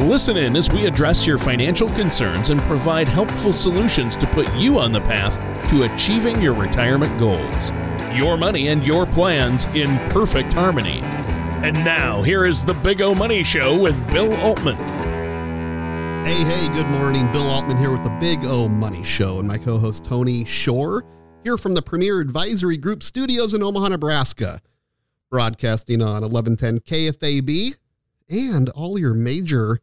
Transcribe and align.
Listen 0.00 0.38
in 0.38 0.56
as 0.56 0.70
we 0.70 0.86
address 0.86 1.26
your 1.26 1.36
financial 1.36 1.88
concerns 1.90 2.48
and 2.48 2.58
provide 2.62 3.06
helpful 3.06 3.52
solutions 3.52 4.16
to 4.16 4.26
put 4.28 4.52
you 4.56 4.78
on 4.78 4.92
the 4.92 5.00
path 5.00 5.68
to 5.68 5.82
achieving 5.82 6.40
your 6.40 6.54
retirement 6.54 7.16
goals. 7.18 7.70
Your 8.16 8.38
money 8.38 8.68
and 8.68 8.84
your 8.84 9.04
plans 9.04 9.64
in 9.66 9.98
perfect 10.08 10.54
harmony. 10.54 11.00
And 11.62 11.74
now, 11.84 12.22
here 12.22 12.46
is 12.46 12.64
the 12.64 12.72
Big 12.72 13.02
O 13.02 13.14
Money 13.14 13.44
Show 13.44 13.78
with 13.78 14.10
Bill 14.10 14.34
Altman. 14.38 14.76
Hey, 16.24 16.44
hey, 16.44 16.68
good 16.72 16.88
morning. 16.88 17.30
Bill 17.30 17.46
Altman 17.46 17.76
here 17.76 17.92
with 17.92 18.02
the 18.02 18.16
Big 18.18 18.44
O 18.44 18.68
Money 18.68 19.04
Show 19.04 19.38
and 19.38 19.46
my 19.46 19.58
co 19.58 19.76
host 19.76 20.06
Tony 20.06 20.46
Shore 20.46 21.04
here 21.44 21.58
from 21.58 21.74
the 21.74 21.82
Premier 21.82 22.20
Advisory 22.20 22.78
Group 22.78 23.02
studios 23.02 23.52
in 23.52 23.62
Omaha, 23.62 23.88
Nebraska, 23.88 24.62
broadcasting 25.30 26.00
on 26.00 26.22
1110 26.22 26.80
KFAB 26.80 27.76
and 28.30 28.70
all 28.70 28.98
your 28.98 29.12
major 29.12 29.80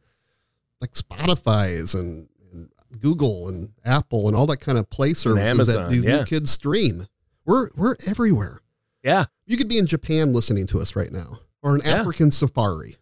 like 0.81 0.91
Spotify's 0.94 1.95
and, 1.95 2.27
and 2.52 2.70
Google 2.99 3.48
and 3.49 3.72
Apple 3.86 4.27
and 4.27 4.36
all 4.36 4.45
that 4.48 4.58
kind 4.58 4.77
of 4.77 4.90
play 4.90 5.13
services 5.13 5.50
Amazon, 5.52 5.76
that 5.83 5.89
these 5.89 6.03
yeah. 6.06 6.20
new 6.20 6.23
kids 6.25 6.52
stream. 6.52 7.08
We're 7.45 7.70
we're 7.75 7.95
everywhere. 8.08 8.61
Yeah, 9.03 9.25
You 9.45 9.55
could 9.58 9.70
be 9.70 9.78
in 9.78 9.86
Japan 9.88 10.33
listening 10.33 10.67
to 10.67 10.80
us 10.80 10.95
right 10.95 11.11
now, 11.11 11.39
or 11.64 11.75
an 11.75 11.81
Yeah. 11.86 11.92
African 12.00 12.31
safari. 12.31 12.98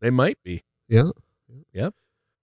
they 0.00 0.08
might 0.10 0.38
be. 0.42 0.62
Yeah. 0.88 1.10
Yep. 1.74 1.94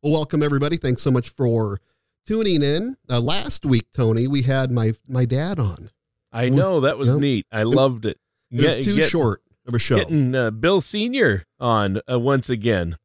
Well, 0.03 0.13
welcome 0.13 0.43
everybody. 0.43 0.77
Thanks 0.77 1.01
so 1.01 1.09
much 1.11 1.29
for 1.29 1.79
tuning 2.27 2.61
in. 2.61 2.97
Uh, 3.09 3.19
last 3.19 3.65
week, 3.65 3.87
Tony, 3.93 4.27
we 4.27 4.43
had 4.43 4.69
my 4.71 4.93
my 5.07 5.25
dad 5.25 5.59
on. 5.59 5.89
I 6.31 6.49
know 6.49 6.81
that 6.81 6.97
was 6.99 7.09
Yep. 7.09 7.19
neat. 7.19 7.47
I 7.51 7.63
loved 7.63 8.05
it. 8.05 8.19
It 8.51 8.77
was 8.77 8.85
too 8.85 8.95
get- 8.97 9.09
short 9.09 9.41
of 9.65 9.73
a 9.73 9.79
show. 9.79 9.97
Getting 9.97 10.35
uh, 10.35 10.51
Bill 10.51 10.79
Senior 10.81 11.43
on 11.59 12.01
uh, 12.11 12.19
once 12.19 12.49
again. 12.49 12.97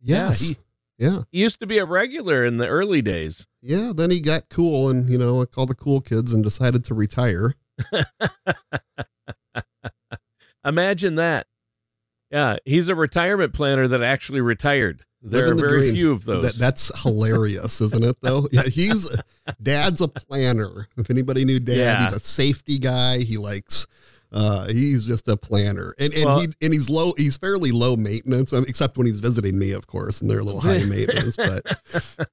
yes. 0.00 0.40
he- 0.40 0.56
Yeah. 1.02 1.22
He 1.32 1.40
used 1.40 1.58
to 1.58 1.66
be 1.66 1.78
a 1.78 1.84
regular 1.84 2.44
in 2.44 2.58
the 2.58 2.68
early 2.68 3.02
days. 3.02 3.48
Yeah. 3.60 3.92
Then 3.92 4.12
he 4.12 4.20
got 4.20 4.48
cool 4.48 4.88
and, 4.88 5.10
you 5.10 5.18
know, 5.18 5.34
like 5.38 5.58
all 5.58 5.66
the 5.66 5.74
cool 5.74 6.00
kids 6.00 6.32
and 6.32 6.44
decided 6.44 6.84
to 6.84 6.94
retire. 6.94 7.54
Imagine 10.64 11.16
that. 11.16 11.46
Yeah, 12.30 12.56
he's 12.64 12.88
a 12.88 12.94
retirement 12.94 13.52
planner 13.52 13.88
that 13.88 14.00
actually 14.02 14.40
retired. 14.40 15.04
There 15.20 15.48
Living 15.48 15.52
are 15.52 15.54
the 15.56 15.60
very 15.68 15.80
dream. 15.82 15.94
few 15.94 16.12
of 16.12 16.24
those. 16.24 16.44
That, 16.44 16.54
that's 16.54 17.02
hilarious, 17.02 17.80
isn't 17.80 18.04
it, 18.04 18.16
though? 18.22 18.48
Yeah. 18.52 18.62
He's, 18.62 19.08
dad's 19.62 20.00
a 20.00 20.08
planner. 20.08 20.88
If 20.96 21.10
anybody 21.10 21.44
knew 21.44 21.58
dad, 21.60 21.76
Yeah. 21.76 22.02
he's 22.04 22.12
a 22.12 22.20
safety 22.20 22.78
guy. 22.78 23.18
He 23.18 23.36
likes, 23.38 23.86
uh, 24.32 24.66
he's 24.66 25.04
just 25.04 25.28
a 25.28 25.36
planner. 25.36 25.94
And, 25.98 26.12
and 26.14 26.24
Well- 26.24 26.40
he, 26.40 26.48
and 26.62 26.72
he's 26.72 26.88
low, 26.88 27.12
he's 27.16 27.36
fairly 27.36 27.70
low 27.70 27.96
maintenance, 27.96 28.52
um, 28.52 28.64
except 28.66 28.96
when 28.96 29.06
he's 29.06 29.20
visiting 29.20 29.58
me, 29.58 29.72
of 29.72 29.86
course, 29.86 30.20
and 30.20 30.30
they're 30.30 30.40
a 30.40 30.44
little 30.44 30.60
high 30.60 30.84
maintenance, 30.88 31.36
but, 31.36 31.64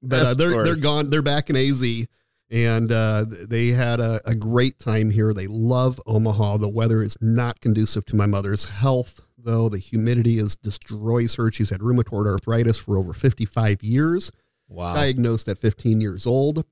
but 0.01 0.25
uh, 0.25 0.33
they're, 0.33 0.63
they're 0.63 0.75
gone. 0.75 1.09
They're 1.09 1.21
back 1.21 1.49
in 1.49 1.55
AZ. 1.55 2.07
And 2.51 2.91
uh, 2.91 3.25
they 3.29 3.67
had 3.67 3.99
a, 3.99 4.19
a 4.25 4.33
great 4.33 4.79
time 4.79 5.11
here. 5.11 5.35
They 5.35 5.45
love 5.45 6.01
Omaha. 6.07 6.57
The 6.57 6.67
weather 6.67 7.03
is 7.03 7.15
not 7.21 7.61
conducive 7.61 8.05
to 8.05 8.15
my 8.15 8.25
mother's 8.25 8.65
health, 8.65 9.27
though. 9.37 9.69
The 9.69 9.77
humidity 9.77 10.39
is 10.39 10.55
destroys 10.55 11.35
her. 11.35 11.51
She's 11.51 11.69
had 11.69 11.81
rheumatoid 11.81 12.25
arthritis 12.25 12.79
for 12.79 12.97
over 12.97 13.13
55 13.13 13.83
years, 13.83 14.31
wow. 14.67 14.95
diagnosed 14.95 15.47
at 15.47 15.59
15 15.59 16.01
years 16.01 16.25
old. 16.25 16.65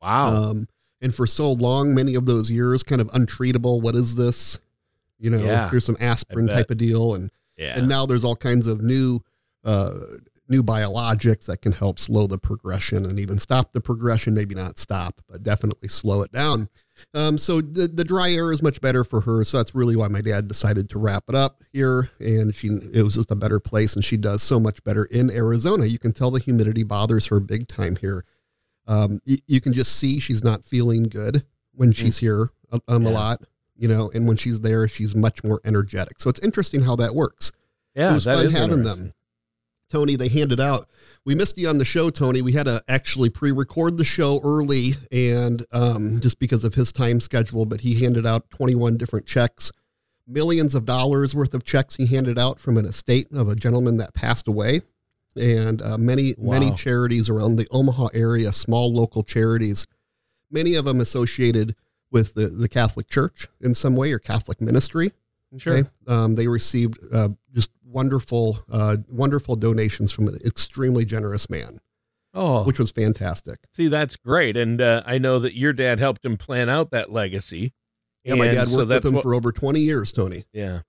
wow. 0.00 0.50
Um, 0.50 0.66
and 1.00 1.12
for 1.12 1.26
so 1.26 1.50
long, 1.50 1.92
many 1.92 2.14
of 2.14 2.26
those 2.26 2.48
years, 2.48 2.84
kind 2.84 3.00
of 3.00 3.08
untreatable. 3.08 3.82
What 3.82 3.96
is 3.96 4.14
this? 4.14 4.60
You 5.18 5.30
know, 5.30 5.38
Yeah, 5.38 5.70
here's 5.70 5.84
some 5.84 5.96
aspirin 6.00 6.46
type 6.48 6.70
of 6.70 6.78
deal. 6.78 7.14
And 7.14 7.30
yeah. 7.56 7.78
and 7.78 7.88
now 7.88 8.06
there's 8.06 8.24
all 8.24 8.36
kinds 8.36 8.66
of 8.66 8.80
new 8.82 9.20
uh, 9.64 9.92
new 10.48 10.62
biologics 10.62 11.46
that 11.46 11.60
can 11.60 11.72
help 11.72 11.98
slow 11.98 12.26
the 12.26 12.38
progression 12.38 13.04
and 13.04 13.18
even 13.18 13.38
stop 13.38 13.72
the 13.72 13.80
progression 13.80 14.32
maybe 14.34 14.54
not 14.54 14.78
stop 14.78 15.20
but 15.28 15.42
definitely 15.42 15.88
slow 15.88 16.22
it 16.22 16.30
down. 16.32 16.68
Um, 17.12 17.36
so 17.36 17.60
the, 17.60 17.88
the 17.88 18.04
dry 18.04 18.30
air 18.32 18.52
is 18.52 18.62
much 18.62 18.80
better 18.80 19.04
for 19.04 19.20
her 19.22 19.44
so 19.44 19.58
that's 19.58 19.74
really 19.74 19.96
why 19.96 20.08
my 20.08 20.20
dad 20.20 20.48
decided 20.48 20.88
to 20.90 20.98
wrap 20.98 21.24
it 21.28 21.34
up 21.34 21.62
here 21.72 22.10
and 22.20 22.54
she 22.54 22.68
it 22.68 23.02
was 23.02 23.16
just 23.16 23.30
a 23.30 23.36
better 23.36 23.58
place 23.60 23.94
and 23.94 24.04
she 24.04 24.16
does 24.16 24.42
so 24.42 24.60
much 24.60 24.82
better 24.84 25.04
in 25.06 25.30
arizona. 25.30 25.86
You 25.86 25.98
can 25.98 26.12
tell 26.12 26.30
the 26.30 26.40
humidity 26.40 26.84
bothers 26.84 27.26
her 27.26 27.40
big 27.40 27.68
time 27.68 27.96
here. 27.96 28.24
Um, 28.86 29.20
y- 29.26 29.38
you 29.46 29.60
can 29.60 29.72
just 29.72 29.96
see 29.96 30.20
she's 30.20 30.44
not 30.44 30.64
feeling 30.64 31.04
good 31.04 31.44
when 31.72 31.92
she's 31.92 32.18
here 32.18 32.50
um, 32.88 33.04
a 33.04 33.10
lot 33.10 33.42
you 33.78 33.88
know 33.88 34.10
and 34.14 34.26
when 34.26 34.36
she's 34.36 34.60
there 34.60 34.88
she's 34.88 35.14
much 35.14 35.44
more 35.44 35.60
energetic 35.64 36.18
so 36.18 36.30
it's 36.30 36.40
interesting 36.40 36.82
how 36.82 36.96
that 36.96 37.14
works 37.14 37.52
yeah, 37.96 38.10
it 38.10 38.14
was 38.14 38.24
fun 38.24 38.50
having 38.50 38.82
them. 38.82 39.12
Tony, 39.90 40.16
they 40.16 40.28
handed 40.28 40.60
out. 40.60 40.88
We 41.24 41.34
missed 41.34 41.56
you 41.56 41.68
on 41.68 41.78
the 41.78 41.84
show, 41.84 42.10
Tony. 42.10 42.42
We 42.42 42.52
had 42.52 42.66
to 42.66 42.82
actually 42.88 43.30
pre-record 43.30 43.96
the 43.96 44.04
show 44.04 44.40
early, 44.44 44.94
and 45.10 45.64
um, 45.72 46.20
just 46.20 46.38
because 46.38 46.64
of 46.64 46.74
his 46.74 46.92
time 46.92 47.20
schedule, 47.20 47.64
but 47.64 47.80
he 47.80 48.02
handed 48.02 48.26
out 48.26 48.50
21 48.50 48.96
different 48.96 49.26
checks, 49.26 49.72
millions 50.26 50.74
of 50.74 50.84
dollars 50.84 51.34
worth 51.34 51.54
of 51.54 51.64
checks. 51.64 51.96
He 51.96 52.06
handed 52.06 52.38
out 52.38 52.60
from 52.60 52.76
an 52.76 52.84
estate 52.84 53.28
of 53.32 53.48
a 53.48 53.54
gentleman 53.54 53.96
that 53.96 54.12
passed 54.12 54.48
away, 54.48 54.82
and 55.36 55.80
uh, 55.80 55.96
many 55.96 56.34
many 56.36 56.72
charities 56.72 57.30
around 57.30 57.56
the 57.56 57.68
Omaha 57.70 58.08
area, 58.12 58.52
small 58.52 58.92
local 58.92 59.22
charities, 59.22 59.86
many 60.50 60.74
of 60.74 60.84
them 60.84 61.00
associated 61.00 61.76
with 62.16 62.34
the 62.34 62.46
the 62.48 62.68
Catholic 62.68 63.08
Church 63.08 63.48
in 63.60 63.74
some 63.74 63.94
way 63.96 64.12
or 64.12 64.18
Catholic 64.18 64.60
ministry. 64.60 65.10
Sure. 65.58 65.90
Um, 66.08 66.34
they 66.34 66.48
received 66.48 66.98
uh, 67.14 67.30
just 67.54 67.70
wonderful, 67.84 68.58
uh, 68.70 68.96
wonderful 69.08 69.56
donations 69.56 70.12
from 70.12 70.28
an 70.28 70.36
extremely 70.44 71.04
generous 71.04 71.48
man, 71.48 71.78
Oh, 72.34 72.64
which 72.64 72.78
was 72.78 72.90
fantastic. 72.90 73.58
see, 73.72 73.88
that's 73.88 74.16
great. 74.16 74.56
And 74.56 74.82
uh, 74.82 75.02
I 75.06 75.16
know 75.18 75.38
that 75.38 75.54
your 75.56 75.72
dad 75.72 75.98
helped 75.98 76.24
him 76.24 76.36
plan 76.36 76.68
out 76.68 76.90
that 76.90 77.10
legacy. 77.10 77.72
Yeah, 78.24 78.34
my 78.34 78.48
dad 78.48 78.68
worked 78.68 78.88
that's 78.88 79.04
with 79.04 79.06
him 79.06 79.14
what- 79.14 79.22
for 79.22 79.34
over 79.34 79.52
20 79.52 79.80
years, 79.80 80.12
Tony. 80.12 80.44
Yeah. 80.52 80.80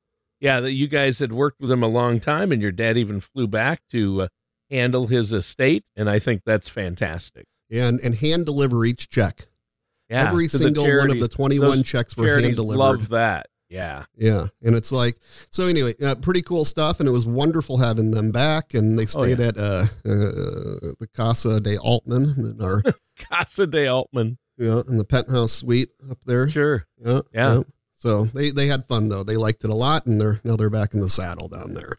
Yeah, 0.41 0.59
that 0.59 0.73
you 0.73 0.87
guys 0.87 1.19
had 1.19 1.31
worked 1.31 1.59
with 1.61 1.71
him 1.71 1.81
a 1.83 1.87
long 1.87 2.19
time, 2.19 2.51
and 2.51 2.61
your 2.61 2.71
dad 2.73 2.97
even 2.97 3.21
flew 3.21 3.47
back 3.47 3.81
to 3.91 4.23
uh, 4.23 4.27
handle 4.69 5.07
his 5.07 5.31
estate. 5.33 5.83
And 5.95 6.09
I 6.09 6.19
think 6.19 6.41
that's 6.45 6.67
fantastic. 6.69 7.45
And, 7.71 7.99
and 8.03 8.15
hand 8.15 8.45
deliver 8.45 8.83
each 8.85 9.09
check. 9.09 9.47
Yeah. 10.09 10.29
Every 10.29 10.47
single 10.47 10.83
one 10.85 11.11
of 11.11 11.19
the 11.19 11.27
21 11.27 11.69
those 11.69 11.83
checks 11.83 12.15
were 12.15 12.39
hand 12.39 12.55
delivered. 12.55 12.79
love 12.79 13.09
that. 13.09 13.47
Yeah. 13.69 14.05
Yeah. 14.17 14.45
And 14.63 14.75
it's 14.75 14.93
like, 14.93 15.17
so 15.49 15.67
anyway, 15.67 15.93
uh, 16.01 16.15
pretty 16.15 16.41
cool 16.41 16.63
stuff. 16.63 16.99
And 17.01 17.09
it 17.09 17.11
was 17.11 17.25
wonderful 17.25 17.77
having 17.77 18.11
them 18.11 18.31
back. 18.31 18.73
And 18.73 18.97
they 18.97 19.03
Oh, 19.03 19.05
stayed 19.05 19.39
yeah. 19.39 19.47
at 19.47 19.57
uh, 19.57 19.85
uh, 20.05 20.95
the 20.99 21.07
Casa 21.13 21.59
de 21.59 21.77
Altman 21.77 22.35
in 22.37 22.61
our, 22.61 22.81
Casa 23.31 23.67
de 23.67 23.87
Altman. 23.87 24.37
yeah, 24.57 24.81
in 24.87 24.97
the 24.97 25.03
penthouse 25.03 25.51
suite 25.51 25.89
up 26.09 26.19
there. 26.25 26.49
Sure. 26.49 26.85
Yeah. 27.03 27.19
Yeah. 27.33 27.61
So 27.97 28.25
they, 28.25 28.51
they 28.51 28.67
had 28.67 28.85
fun 28.87 29.09
though. 29.09 29.23
They 29.23 29.35
liked 29.37 29.63
it 29.65 29.69
a 29.69 29.75
lot, 29.75 30.05
and 30.05 30.21
they're 30.21 30.39
now 30.45 30.55
they're 30.55 30.69
back 30.69 30.93
in 30.93 31.01
the 31.01 31.09
saddle 31.09 31.47
down 31.49 31.73
there. 31.73 31.97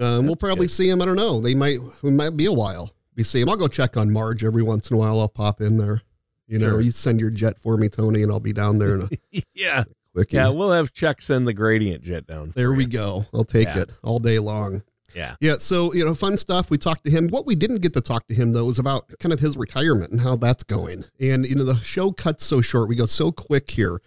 Um, 0.00 0.26
we'll 0.26 0.36
probably 0.36 0.66
good. 0.66 0.72
see 0.72 0.88
them. 0.90 1.02
I 1.02 1.04
don't 1.04 1.16
know. 1.16 1.40
They 1.40 1.54
might. 1.54 1.78
We 2.02 2.10
might 2.10 2.36
be 2.36 2.46
a 2.46 2.52
while. 2.52 2.92
We 3.14 3.24
see 3.24 3.40
them. 3.40 3.50
I'll 3.50 3.56
go 3.56 3.68
check 3.68 3.96
on 3.96 4.10
Marge 4.10 4.42
every 4.42 4.62
once 4.62 4.90
in 4.90 4.96
a 4.96 4.98
while. 4.98 5.20
I'll 5.20 5.28
pop 5.28 5.60
in 5.60 5.76
there. 5.76 6.00
You 6.48 6.58
know, 6.58 6.70
Sure. 6.70 6.80
you 6.80 6.90
send 6.90 7.20
your 7.20 7.30
jet 7.30 7.58
for 7.60 7.76
me, 7.76 7.88
Tony, 7.88 8.22
and 8.22 8.32
I'll 8.32 8.40
be 8.40 8.52
down 8.54 8.78
there 8.78 8.94
in 8.96 9.02
a 9.32 9.42
yeah. 9.54 9.84
quickie. 10.14 10.36
Yeah. 10.36 10.48
We'll 10.48 10.72
have 10.72 10.92
Chuck 10.92 11.20
send 11.22 11.46
the 11.46 11.52
gradient 11.52 12.02
jet 12.02 12.26
down. 12.26 12.52
there 12.56 12.72
we 12.72 12.84
you. 12.84 12.88
go. 12.90 13.26
I'll 13.34 13.44
take 13.44 13.66
Yeah. 13.68 13.82
it 13.82 13.92
all 14.02 14.18
day 14.18 14.38
long. 14.38 14.82
Yeah. 15.14 15.36
Yeah. 15.40 15.54
So, 15.58 15.92
you 15.94 16.04
know, 16.04 16.14
fun 16.14 16.36
stuff. 16.36 16.70
We 16.70 16.78
talked 16.78 17.04
to 17.04 17.10
him. 17.10 17.28
What 17.28 17.46
we 17.46 17.54
didn't 17.54 17.82
get 17.82 17.92
to 17.94 18.00
talk 18.00 18.26
to 18.28 18.34
him, 18.34 18.52
though, 18.52 18.66
was 18.66 18.78
about 18.78 19.12
kind 19.20 19.32
of 19.32 19.40
his 19.40 19.56
retirement 19.56 20.10
and 20.12 20.20
how 20.20 20.36
that's 20.36 20.64
going. 20.64 21.04
And, 21.20 21.46
you 21.46 21.54
know, 21.54 21.64
the 21.64 21.76
show 21.76 22.10
cuts 22.12 22.44
so 22.44 22.60
short. 22.60 22.88
We 22.88 22.94
go 22.96 23.06
so 23.06 23.30
quick 23.32 23.70
here 23.70 24.00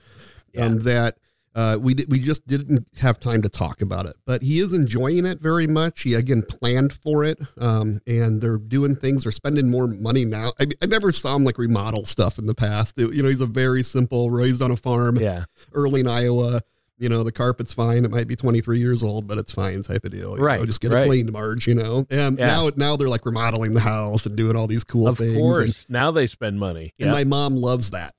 um, 0.57 0.79
that 0.79 1.17
uh, 1.55 1.77
we, 1.81 1.95
we 2.07 2.19
just 2.19 2.47
didn't 2.47 2.87
have 2.99 3.19
time 3.19 3.41
to 3.41 3.49
talk 3.49 3.81
about 3.81 4.05
it. 4.05 4.15
But 4.25 4.41
he 4.41 4.59
is 4.59 4.71
enjoying 4.73 5.25
it 5.25 5.41
very 5.41 5.67
much. 5.67 6.03
He, 6.03 6.13
again, 6.13 6.43
planned 6.43 6.93
for 6.93 7.23
it. 7.23 7.39
Um, 7.57 7.99
and 8.07 8.41
they're 8.41 8.57
doing 8.57 8.95
things. 8.95 9.23
They're 9.23 9.31
spending 9.31 9.69
more 9.69 9.87
money 9.87 10.23
now. 10.25 10.53
I, 10.59 10.67
I 10.81 10.85
never 10.85 11.11
saw 11.11 11.35
him 11.35 11.43
like 11.43 11.57
remodel 11.57 12.05
stuff 12.05 12.37
in 12.39 12.45
the 12.45 12.55
past. 12.55 12.97
It- 12.99 13.13
you 13.13 13.21
know, 13.21 13.29
he's 13.29 13.41
a 13.41 13.45
very 13.45 13.83
simple, 13.83 14.31
raised 14.31 14.61
on 14.61 14.71
a 14.71 14.77
farm 14.77 15.17
Yeah. 15.17 15.45
early 15.73 15.99
in 16.01 16.07
Iowa. 16.07 16.61
You 16.97 17.09
know, 17.09 17.23
the 17.23 17.31
carpet's 17.31 17.73
fine. 17.73 18.05
It 18.05 18.11
might 18.11 18.27
be 18.27 18.35
23 18.35 18.77
years 18.77 19.01
old, 19.01 19.27
but 19.27 19.39
it's 19.39 19.51
fine 19.51 19.81
type 19.81 20.05
of 20.05 20.11
deal. 20.11 20.37
you 20.37 20.43
Right, 20.43 20.59
know, 20.59 20.65
just 20.67 20.79
get 20.81 20.93
right. 20.93 21.03
it 21.03 21.07
cleaned, 21.07 21.31
Marge, 21.33 21.67
you 21.67 21.73
know. 21.73 22.05
And 22.11 22.37
Yeah. 22.37 22.45
now 22.45 22.69
now 22.77 22.95
they're 22.95 23.09
like 23.09 23.25
remodeling 23.25 23.73
the 23.73 23.79
house 23.81 24.25
and 24.27 24.35
doing 24.35 24.55
all 24.55 24.67
these 24.67 24.83
cool 24.83 25.07
Of 25.07 25.17
things. 25.17 25.31
And, 25.31 25.39
course. 25.41 25.87
now 25.89 26.11
they 26.11 26.27
spend 26.27 26.59
money. 26.59 26.93
and 26.99 27.09
my 27.11 27.23
mom 27.23 27.55
loves 27.55 27.89
that. 27.89 28.13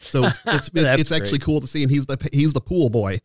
So 0.00 0.24
it's 0.46 0.68
it's, 0.74 1.00
it's 1.00 1.12
actually 1.12 1.38
cool 1.38 1.60
to 1.60 1.66
see, 1.66 1.82
and 1.82 1.90
he's 1.90 2.06
the 2.06 2.16
he's 2.32 2.52
the 2.52 2.60
pool 2.60 2.90
boy. 2.90 3.18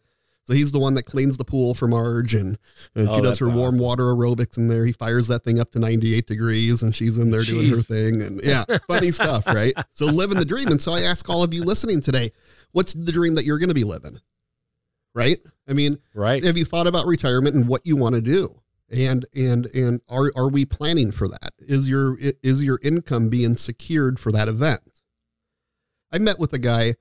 So 0.47 0.53
he's 0.53 0.71
the 0.71 0.77
one 0.77 0.93
that 0.93 1.07
cleans 1.07 1.37
the 1.37 1.43
pool 1.43 1.73
for 1.73 1.87
Marge, 1.87 2.35
and, 2.35 2.59
and 2.93 3.09
Oh, 3.09 3.15
she 3.15 3.21
does 3.23 3.39
her 3.39 3.47
warm 3.49 3.69
awesome. 3.75 3.79
water 3.79 4.03
aerobics 4.03 4.57
in 4.59 4.67
there. 4.67 4.85
He 4.85 4.91
fires 4.91 5.27
that 5.29 5.43
thing 5.43 5.59
up 5.59 5.71
to 5.71 5.79
98 5.79 6.27
degrees, 6.27 6.83
and 6.83 6.93
she's 6.93 7.17
in 7.17 7.31
there 7.31 7.41
doing 7.41 7.69
her 7.71 7.77
thing, 7.77 8.21
and 8.21 8.39
yeah, 8.43 8.63
funny 8.87 9.11
stuff, 9.11 9.47
right? 9.47 9.73
So 9.93 10.05
living 10.05 10.37
the 10.37 10.45
dream. 10.45 10.67
And 10.67 10.79
so 10.79 10.93
I 10.93 11.01
ask 11.01 11.27
all 11.31 11.41
of 11.41 11.51
you 11.51 11.63
listening 11.63 11.99
today, 11.99 12.29
what's 12.73 12.93
the 12.93 13.11
dream 13.11 13.33
that 13.35 13.45
you're 13.45 13.57
going 13.57 13.69
to 13.69 13.73
be 13.75 13.85
living? 13.85 14.19
Right? 15.15 15.37
I 15.67 15.73
mean, 15.73 15.97
Right. 16.13 16.43
have 16.43 16.57
you 16.59 16.65
thought 16.65 16.85
about 16.85 17.07
retirement 17.07 17.55
and 17.55 17.67
what 17.67 17.81
you 17.83 17.95
want 17.95 18.13
to 18.13 18.21
do? 18.21 18.61
And 18.95 19.25
and 19.35 19.65
and 19.73 19.99
are 20.09 20.31
are 20.35 20.49
we 20.49 20.63
planning 20.65 21.11
for 21.11 21.27
that? 21.27 21.53
Is 21.57 21.89
your 21.89 22.17
is 22.43 22.63
your 22.63 22.79
income 22.83 23.29
being 23.29 23.55
secured 23.55 24.19
for 24.19 24.31
that 24.31 24.47
event? 24.47 24.81
I 26.15 26.17
met 26.17 26.39
with 26.39 26.53
a 26.53 26.59
guy 26.59 26.95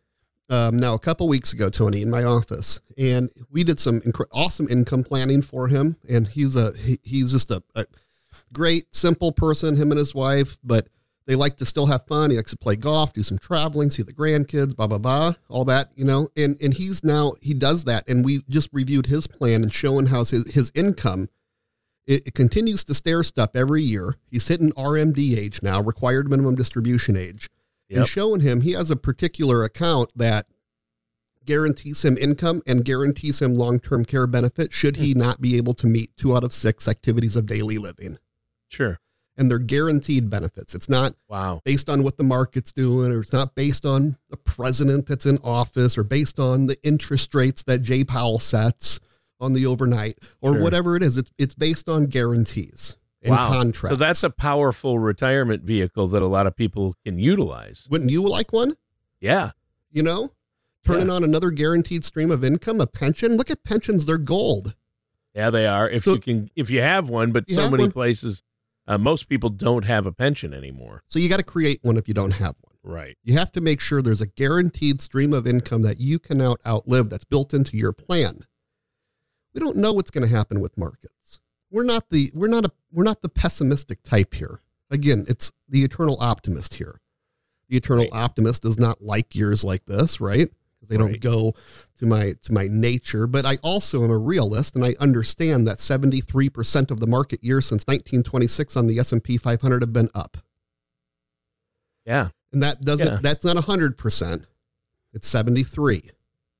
um, 0.51 0.77
now 0.77 0.95
a 0.95 0.99
couple 0.99 1.29
weeks 1.29 1.53
ago, 1.53 1.71
Tony, 1.71 2.03
in 2.03 2.11
my 2.11 2.25
office, 2.25 2.81
and 2.99 3.31
we 3.49 3.63
did 3.63 3.79
some 3.79 4.01
inc- 4.01 4.27
awesome 4.33 4.67
income 4.69 5.05
planning 5.05 5.41
for 5.41 5.69
him. 5.69 5.97
And 6.09 6.27
he's 6.27 6.57
a 6.57 6.77
he, 6.77 6.99
he's 7.05 7.31
just 7.31 7.49
a, 7.53 7.63
a 7.77 7.87
great, 8.53 8.93
simple 8.93 9.31
person. 9.31 9.77
Him 9.77 9.93
and 9.93 10.01
his 10.01 10.17
wife, 10.17 10.59
but 10.65 10.89
they 11.29 11.37
like 11.37 11.57
to 11.59 11.65
still 11.65 11.87
have 11.87 12.09
fun. 12.09 12.33
He 12.33 12.37
likes 12.37 12.51
to 12.51 12.57
play 12.57 12.75
golf, 12.75 13.13
do 13.13 13.23
some 13.23 13.39
traveling, 13.39 13.89
see 13.89 14.03
the 14.03 14.13
grandkids, 14.13 14.75
blah 14.75 14.89
blah 14.89 14.99
blah, 14.99 15.35
all 15.49 15.65
that, 15.67 15.91
you 15.95 16.05
know. 16.05 16.29
And 16.37 16.61
and 16.61 16.75
he's 16.75 17.05
now 17.05 17.35
he 17.41 17.55
does 17.55 17.85
that, 17.85 18.09
and 18.09 18.25
we 18.25 18.43
just 18.49 18.69
reviewed 18.73 19.07
his 19.07 19.29
plan 19.29 19.63
and 19.63 19.73
showing 19.73 20.07
how 20.07 20.25
his 20.25 20.53
his 20.53 20.73
income. 20.75 21.29
It, 22.05 22.27
it 22.27 22.35
continues 22.35 22.83
to 22.85 22.95
stair 22.95 23.23
step 23.23 23.57
every 23.57 23.83
year. 23.83 24.17
He's 24.29 24.49
hitting 24.49 24.73
RMD 24.73 25.39
age 25.39 25.63
now, 25.63 25.81
required 25.81 26.29
minimum 26.29 26.57
distribution 26.57 27.17
age 27.17 27.49
and 28.00 28.08
showing 28.08 28.41
him 28.41 28.61
he 28.61 28.73
has 28.73 28.91
a 28.91 28.96
particular 28.96 29.62
account 29.64 30.11
that 30.17 30.46
guarantees 31.44 32.05
him 32.05 32.17
income 32.19 32.62
and 32.67 32.85
guarantees 32.85 33.41
him 33.43 33.55
long-term 33.55 34.05
care 34.05 34.26
benefit 34.26 34.73
should 34.73 34.96
he 34.96 35.12
hmm. 35.12 35.19
not 35.19 35.41
be 35.41 35.56
able 35.56 35.75
to 35.75 35.87
meet 35.87 36.17
two 36.17 36.35
out 36.37 36.44
of 36.44 36.52
six 36.52 36.88
activities 36.88 37.37
of 37.37 37.46
daily 37.46 37.79
living 37.79 38.19
Sure. 38.69 38.99
and 39.37 39.50
they're 39.50 39.58
guaranteed 39.58 40.31
benefits 40.31 40.75
it's 40.75 40.88
not 40.88 41.14
Wow. 41.29 41.61
based 41.64 41.91
on 41.91 42.02
what 42.02 42.17
the 42.17 42.25
market's 42.25 42.73
doing 42.73 43.12
or 43.12 43.20
it's 43.20 43.32
not 43.32 43.55
based 43.55 43.85
on 43.85 44.17
the 44.31 44.37
president 44.38 45.06
that's 45.06 45.26
in 45.26 45.38
office 45.44 45.99
or 45.99 46.05
based 46.05 46.38
on 46.41 46.67
the 46.67 46.79
interest 46.82 47.35
rates 47.35 47.62
that 47.64 47.82
jay 47.82 48.05
powell 48.05 48.38
sets 48.38 49.00
on 49.38 49.52
the 49.52 49.67
overnight 49.67 50.17
or 50.41 50.55
Sure. 50.55 50.62
whatever 50.62 50.96
it 50.96 51.02
is 51.02 51.19
it's, 51.19 51.31
it's 51.38 51.55
based 51.55 51.88
on 51.88 52.06
guarantees 52.06 52.96
and 53.25 53.32
wow. 53.35 53.49
contracts 53.49 53.91
So 53.94 53.97
that's 53.97 54.23
a 54.23 54.31
powerful 54.31 54.99
retirement 54.99 55.62
vehicle 55.65 56.09
that 56.09 56.23
a 56.23 56.26
lot 56.26 56.47
of 56.47 56.55
people 56.56 56.94
can 57.05 57.19
utilize. 57.19 57.88
wouldn't 57.91 58.11
you 58.11 58.23
like 58.29 58.53
one 58.53 58.76
Yeah. 59.21 59.50
you 59.91 60.03
know 60.03 60.32
turning 60.85 61.09
on 61.11 61.25
another 61.25 61.50
guaranteed 61.50 62.05
stream 62.05 62.31
of 62.31 62.44
income 62.44 62.81
a 62.81 62.87
pension 62.87 63.37
look 63.37 63.50
at 63.50 63.65
pensions 63.65 64.05
they're 64.06 64.19
gold 64.19 64.75
Yeah, 65.35 65.50
they 65.50 65.67
are. 65.67 65.88
If 65.91 66.05
So- 66.05 66.12
you 66.15 66.21
can, 66.21 66.50
if 66.55 66.71
you 66.71 66.81
have 66.81 67.09
one, 67.09 67.32
but 67.32 67.50
so 67.50 67.69
many 67.71 67.85
one? 67.85 67.93
places, 67.93 68.43
uh, 68.87 68.99
most 68.99 69.29
people 69.29 69.50
don't 69.50 69.85
have 69.87 70.06
a 70.06 70.12
pension 70.12 70.53
anymore. 70.55 71.03
so 71.06 71.19
you 71.19 71.29
got 71.29 71.38
to 71.38 71.43
create 71.43 71.81
one 71.82 71.97
if 71.97 72.06
you 72.06 72.15
don't 72.15 72.32
have 72.32 72.55
one 72.61 72.75
Right. 72.87 73.17
you 73.25 73.32
have 73.38 73.50
to 73.53 73.62
make 73.62 73.81
sure 73.81 74.03
there's 74.03 74.20
a 74.20 74.27
guaranteed 74.27 75.00
stream 75.00 75.32
of 75.32 75.47
income 75.47 75.81
that 75.82 75.99
you 75.99 76.19
can 76.19 76.41
out 76.43 76.61
outlive 76.67 77.09
that's 77.09 77.25
built 77.25 77.55
into 77.55 77.77
your 77.79 77.93
plan 77.94 78.41
we 79.55 79.61
don't 79.61 79.77
know 79.77 79.93
what's 79.94 80.11
going 80.11 80.27
to 80.29 80.35
happen 80.37 80.61
with 80.61 80.77
markets 80.77 81.41
we're 81.75 81.82
not 81.85 82.09
the 82.11 82.31
we're 82.35 82.47
not 82.47 82.65
a 82.65 82.71
we're 82.93 83.03
not 83.05 83.21
the 83.21 83.29
pessimistic 83.29 84.03
type 84.05 84.35
here. 84.35 84.61
Again 84.91 85.25
it's 85.29 85.50
the 85.69 85.82
eternal 85.82 86.17
optimist 86.21 86.75
here. 86.75 87.00
The 87.69 87.76
eternal 87.76 88.05
Right. 88.05 88.12
optimist 88.25 88.62
does 88.62 88.79
not 88.79 89.03
like 89.03 89.35
years 89.35 89.65
like 89.65 89.85
this 89.87 90.21
right? 90.21 90.49
Because 90.76 90.88
they 90.88 90.97
don't 90.97 91.21
go 91.21 91.55
to 91.99 92.06
my 92.06 92.35
to 92.43 92.53
my 92.53 92.69
nature. 92.71 93.26
But 93.26 93.44
i 93.44 93.56
also 93.62 94.05
am 94.05 94.11
a 94.11 94.19
realist 94.19 94.76
and 94.76 94.85
i 94.85 94.94
understand 95.00 95.67
that 95.67 95.79
73% 95.79 96.91
of 96.93 97.00
the 97.00 97.06
market 97.09 97.43
years 97.43 97.67
since 97.67 97.82
1926 97.88 98.77
on 98.77 98.87
the 98.87 98.99
s&p 99.00 99.37
500 99.37 99.82
have 99.82 99.93
been 99.93 100.11
up. 100.15 100.37
Yeah. 102.06 102.29
and 102.53 102.62
that 102.62 102.82
doesn't 102.82 103.06
Yeah. 103.09 103.19
that's 103.23 103.44
not 103.44 103.56
100% 103.56 104.47
it's 105.12 105.27
73 105.29 106.11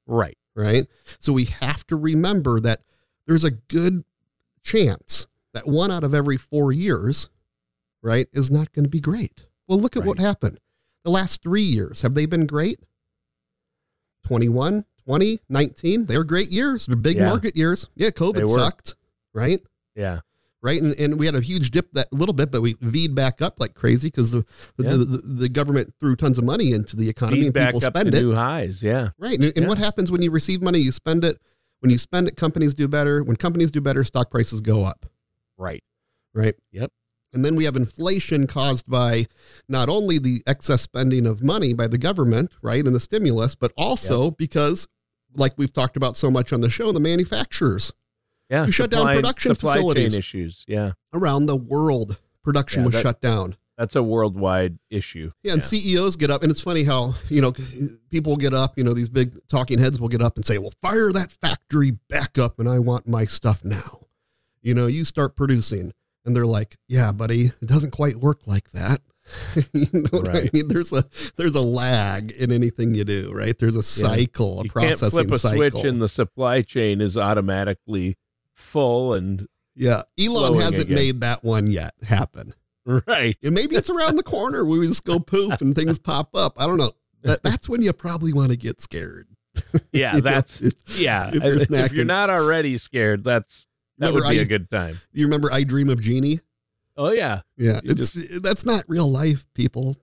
Right. 0.07 0.37
right? 0.57 0.87
So 1.21 1.33
we 1.33 1.45
have 1.47 1.87
to 1.89 1.97
remember 1.97 2.59
that 2.61 2.83
there's 3.27 3.45
a 3.45 3.51
good 3.53 4.05
chance 4.65 5.27
that 5.53 5.67
one 5.69 5.91
out 5.93 6.03
of 6.03 6.15
every 6.15 6.37
four 6.37 6.73
years 6.73 7.29
right 8.03 8.27
is 8.33 8.51
not 8.51 8.73
going 8.73 8.85
to 8.85 8.89
be 8.91 9.01
great 9.01 9.47
well 9.69 9.79
look 9.81 9.97
at 9.97 10.05
what 10.05 10.19
happened 10.19 10.59
the 11.05 11.11
last 11.11 11.43
three 11.43 11.63
years 11.63 12.01
have 12.03 12.15
they 12.15 12.27
been 12.27 12.47
great 12.47 12.81
21 14.25 14.85
20 15.05 15.41
19 15.49 16.07
they're 16.07 16.25
great 16.25 16.51
years 16.51 16.87
they're 16.87 16.97
big 16.97 17.17
Yeah. 17.19 17.29
market 17.29 17.57
years 17.57 17.89
yeah 17.95 18.09
covid 18.11 18.49
sucked 18.49 18.97
right 19.35 19.61
Yeah. 19.95 20.21
right? 20.63 20.81
And, 20.81 20.95
and 20.99 21.19
we 21.19 21.27
had 21.27 21.35
a 21.35 21.41
huge 21.43 21.71
dip 21.73 21.93
that 21.93 22.11
little 22.13 22.33
bit, 22.33 22.51
but 22.51 22.63
we 22.63 22.75
V'd 22.81 23.15
back 23.15 23.43
up 23.43 23.61
like 23.61 23.75
crazy 23.75 24.09
because 24.09 24.31
the, 24.31 24.47
the, 24.77 24.85
Yeah. 24.85 24.91
the 24.97 25.23
the 25.25 25.49
government 25.51 25.93
threw 26.01 26.17
tons 26.17 26.39
of 26.39 26.45
money 26.45 26.73
into 26.73 26.97
the 26.97 27.09
economy 27.11 27.45
and 27.47 27.53
back 27.53 27.75
people 27.75 27.83
spend 27.83 28.15
it, 28.15 28.23
new 28.23 28.35
highs. 28.35 28.83
Yeah. 28.83 29.11
right? 29.19 29.35
And, 29.39 29.45
and 29.57 29.65
Yeah. 29.65 29.69
what 29.69 29.77
happens 29.79 30.11
when 30.11 30.23
you 30.23 30.31
receive 30.31 30.63
money? 30.63 30.79
You 30.79 30.91
spend 30.93 31.23
it. 31.25 31.39
When 31.85 31.91
you 31.91 31.99
spend 31.99 32.27
it, 32.29 32.37
companies 32.39 32.73
do 32.73 32.89
better. 32.89 33.23
When 33.23 33.37
companies 33.37 33.71
do 33.71 33.83
better, 33.83 34.05
stock 34.05 34.31
prices 34.31 34.63
go 34.63 34.85
up, 34.87 35.05
Right. 35.59 35.85
right? 36.33 36.55
Yep. 36.73 36.91
And 37.35 37.45
then 37.45 37.57
we 37.57 37.65
have 37.65 37.77
inflation 37.77 38.47
caused 38.47 38.89
by 38.89 39.27
not 39.69 39.91
only 39.91 40.17
the 40.19 40.43
excess 40.47 40.81
spending 40.81 41.27
of 41.27 41.43
money 41.43 41.75
by 41.75 41.87
the 41.87 41.99
government, 41.99 42.53
right, 42.63 42.83
and 42.83 42.97
the 42.97 43.01
stimulus, 43.01 43.55
but 43.55 43.71
also 43.77 44.31
because, 44.31 44.89
like 45.37 45.53
we've 45.59 45.75
talked 45.75 45.99
about 45.99 46.17
so 46.17 46.31
much 46.31 46.55
on 46.55 46.63
the 46.63 46.71
show, 46.71 46.91
the 46.91 47.01
manufacturers 47.01 47.93
Yeah. 48.49 48.65
You 48.65 48.73
shut 48.73 48.91
down 48.91 49.05
production 49.05 49.55
supply 49.55 49.75
facilities. 49.75 50.13
chain 50.13 50.19
issues. 50.19 50.65
Yeah. 50.67 50.93
around 51.13 51.45
the 51.47 51.57
world, 51.57 52.17
production 52.43 52.81
Yeah, 52.81 52.85
was 52.87 52.93
that- 52.95 53.03
shut 53.03 53.21
down. 53.21 53.57
That's 53.77 53.97
a 53.97 54.03
worldwide 54.03 54.79
issue. 54.91 55.33
Yeah, 55.43 55.55
and 55.55 55.65
CEOs 55.65 56.17
get 56.17 56.31
up, 56.31 56.43
and 56.43 56.51
it's 56.51 56.61
funny 56.61 56.85
how 56.85 57.15
you 57.29 57.41
know 57.41 57.53
people 58.11 58.37
get 58.37 58.55
up. 58.55 58.79
You 58.79 58.85
know, 58.85 58.95
these 58.95 59.09
big 59.09 59.37
talking 59.49 59.79
heads 59.79 60.01
will 60.01 60.09
get 60.09 60.23
up 60.23 60.37
and 60.37 60.45
say, 60.45 60.59
"Well, 60.59 60.73
fire 60.81 61.13
that 61.13 61.33
factory 61.33 61.93
back 62.09 62.39
up, 62.39 62.61
and 62.61 62.69
I 62.69 62.79
want 62.79 63.09
my 63.09 63.25
stuff 63.25 63.65
now." 63.65 64.07
You 64.63 64.75
know, 64.75 64.87
you 64.87 65.05
start 65.05 65.37
producing, 65.37 65.93
and 66.25 66.37
they're 66.37 66.47
like, 66.47 66.77
"Yeah, 66.87 67.11
buddy, 67.11 67.47
it 67.47 67.67
doesn't 67.67 67.91
quite 67.91 68.17
work 68.17 68.47
like 68.47 68.71
that." 68.73 69.01
you 69.73 69.89
know 69.93 70.21
what 70.21 70.37
I 70.37 70.51
mean? 70.53 70.69
There's 70.69 70.93
a 70.93 71.05
there's 71.37 71.55
a 71.55 71.61
lag 71.61 72.31
in 72.33 72.53
anything 72.53 72.95
you 72.95 73.05
do, 73.05 73.33
right? 73.33 73.59
There's 73.59 73.77
a 73.77 73.83
cycle, 73.83 74.61
a 74.61 74.65
you 74.65 74.71
can't 74.71 74.99
flip 74.99 75.31
a 75.31 75.39
cycle. 75.39 75.57
switch 75.57 75.85
and 75.85 76.01
the 76.01 76.09
supply 76.09 76.63
chain 76.63 77.01
is 77.01 77.17
automatically 77.17 78.17
full 78.53 79.15
and 79.15 79.49
yeah, 79.75 80.03
Elon 80.19 80.61
hasn't 80.61 80.85
again. 80.85 80.95
made 80.95 81.21
that 81.23 81.43
one 81.43 81.67
yet 81.67 81.95
happen. 82.07 82.55
right. 83.07 83.37
And 83.43 83.55
maybe 83.55 83.77
it's 83.77 83.91
around 83.91 84.17
the 84.17 84.23
corner 84.23 84.65
where 84.65 84.79
we 84.81 84.87
just 84.87 85.05
go 85.05 85.19
poof 85.19 85.61
and 85.61 85.75
things 85.75 85.99
pop 85.99 86.35
up. 86.35 86.55
I 86.61 86.67
don't 86.67 86.77
know. 86.79 86.93
That, 87.23 87.43
that's 87.43 87.69
when 87.69 87.81
you 87.83 87.93
probably 87.93 88.33
want 88.33 88.51
to 88.51 88.57
get 88.57 88.81
scared. 88.81 89.29
Yeah, 89.93 90.17
You 90.17 90.23
know, 90.23 90.31
that's 90.31 90.61
it- 90.61 90.75
yeah. 90.97 91.31
if 91.33 91.43
you're 91.71 91.79
If, 91.85 91.93
you're 91.93 92.05
not 92.05 92.29
already 92.29 92.77
scared, 92.79 93.23
that's 93.25 93.67
that 93.99 94.09
Remember 94.09 94.27
would 94.27 94.33
be 94.35 94.39
I- 94.41 94.43
a 94.43 94.47
good 94.47 94.69
time. 94.69 94.99
You 95.13 95.27
remember 95.27 95.51
I 95.53 95.63
Dream 95.65 95.89
of 95.89 96.01
Jeannie? 96.01 96.41
Oh 96.97 97.11
yeah, 97.13 97.41
Yeah, 97.57 97.81
You 97.85 97.93
it's 97.93 98.41
that's 98.41 98.67
not 98.67 98.85
real 98.89 99.11
life, 99.11 99.47
people. 99.55 99.97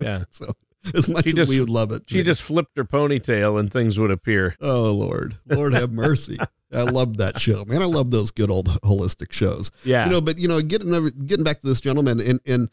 yeah. 0.00 0.24
So 0.30 0.52
as 0.94 1.08
much 1.08 1.24
She 1.24 1.30
as 1.30 1.36
just- 1.36 1.50
we 1.50 1.60
would 1.60 1.68
love 1.70 1.92
it, 1.92 2.02
She 2.06 2.22
just 2.22 2.42
flipped 2.42 2.76
her 2.76 2.84
ponytail 2.84 3.58
and 3.60 3.72
things 3.72 3.98
would 3.98 4.10
appear. 4.10 4.56
oh 4.60 4.92
Lord, 4.92 5.38
Lord 5.46 5.74
have 5.74 5.92
mercy. 5.92 6.36
I 6.74 6.82
love 6.84 7.18
that 7.18 7.38
show, 7.40 7.64
man. 7.66 7.82
I 7.82 7.86
love 7.86 8.10
those 8.10 8.30
good 8.30 8.50
old 8.50 8.68
holistic 8.82 9.30
shows. 9.32 9.70
Yeah, 9.84 10.06
You 10.06 10.10
know, 10.10 10.20
but 10.22 10.38
you 10.38 10.48
know, 10.48 10.60
getting 10.62 10.88
getting 11.26 11.44
back 11.44 11.60
to 11.60 11.66
this 11.66 11.80
gentleman 11.80 12.18
and 12.20 12.40
and 12.46 12.70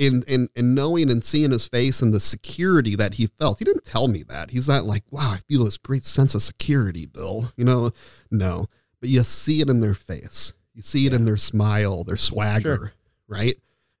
and 0.00 0.24
and 0.28 0.48
and 0.56 0.74
knowing 0.74 1.08
and 1.10 1.24
seeing 1.24 1.52
his 1.52 1.64
face 1.66 2.02
and 2.02 2.12
the 2.12 2.18
security 2.20 2.96
that 2.96 3.14
he 3.14 3.26
felt. 3.26 3.60
He 3.60 3.64
didn't 3.64 3.84
tell 3.84 4.08
me 4.08 4.24
that. 4.28 4.50
He's 4.50 4.68
not 4.68 4.84
like, 4.86 5.04
wow, 5.10 5.32
I 5.34 5.38
feel 5.48 5.64
this 5.64 5.78
great 5.78 6.04
sense 6.04 6.34
of 6.34 6.42
security, 6.42 7.06
Bill. 7.06 7.52
You 7.56 7.64
know, 7.64 7.92
no, 8.30 8.66
but 9.00 9.08
you 9.08 9.22
see 9.22 9.60
it 9.60 9.70
in 9.70 9.80
their 9.80 9.94
face. 9.94 10.52
You 10.74 10.82
see 10.82 11.06
it 11.06 11.12
in 11.12 11.24
their 11.24 11.36
smile, 11.36 12.02
their 12.04 12.16
swagger, 12.16 12.76
Sure. 12.76 12.92
right? 13.28 13.56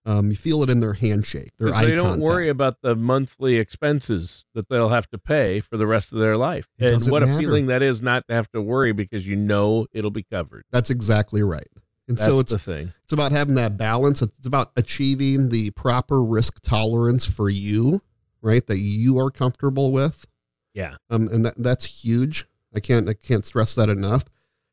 Um, 0.08 0.30
you 0.30 0.36
feel 0.36 0.62
it 0.62 0.70
in 0.70 0.80
their 0.80 0.94
handshake, 0.94 1.50
their 1.58 1.74
eye 1.74 1.84
they 1.84 1.90
don't 1.90 2.06
contact. 2.06 2.22
worry 2.22 2.48
about 2.48 2.80
the 2.80 2.96
monthly 2.96 3.56
expenses 3.56 4.46
that 4.54 4.66
they'll 4.70 4.88
have 4.88 5.06
to 5.10 5.18
pay 5.18 5.60
for 5.60 5.76
the 5.76 5.86
rest 5.86 6.14
of 6.14 6.18
their 6.18 6.38
life. 6.38 6.66
It 6.78 6.94
and 6.94 7.12
what 7.12 7.22
a 7.22 7.26
feeling 7.38 7.66
that 7.66 7.82
is 7.82 8.00
not 8.00 8.26
to 8.28 8.34
have 8.34 8.50
to 8.52 8.62
worry 8.62 8.92
because 8.92 9.28
you 9.28 9.36
know 9.36 9.86
it'll 9.92 10.10
be 10.10 10.22
covered. 10.22 10.64
That's 10.70 10.88
exactly 10.88 11.42
right. 11.42 11.68
And 12.08 12.16
That's 12.16 12.24
so 12.24 12.38
it's 12.40 12.52
the 12.52 12.58
thing. 12.58 12.92
it's 13.04 13.12
about 13.12 13.32
having 13.32 13.56
that 13.56 13.76
balance. 13.76 14.22
It's 14.22 14.46
about 14.46 14.70
achieving 14.76 15.50
the 15.50 15.72
proper 15.72 16.24
risk 16.24 16.62
tolerance 16.62 17.26
for 17.26 17.50
you, 17.50 18.00
right? 18.40 18.66
That 18.66 18.78
you 18.78 19.18
are 19.18 19.30
comfortable 19.30 19.92
with. 19.92 20.24
Yeah. 20.72 20.94
um, 21.10 21.28
and 21.28 21.44
that, 21.44 21.54
that's 21.58 21.84
huge. 21.84 22.46
I 22.74 22.80
can't 22.80 23.10
I 23.10 23.12
can't 23.12 23.44
stress 23.44 23.74
that 23.74 23.90
enough. 23.90 24.24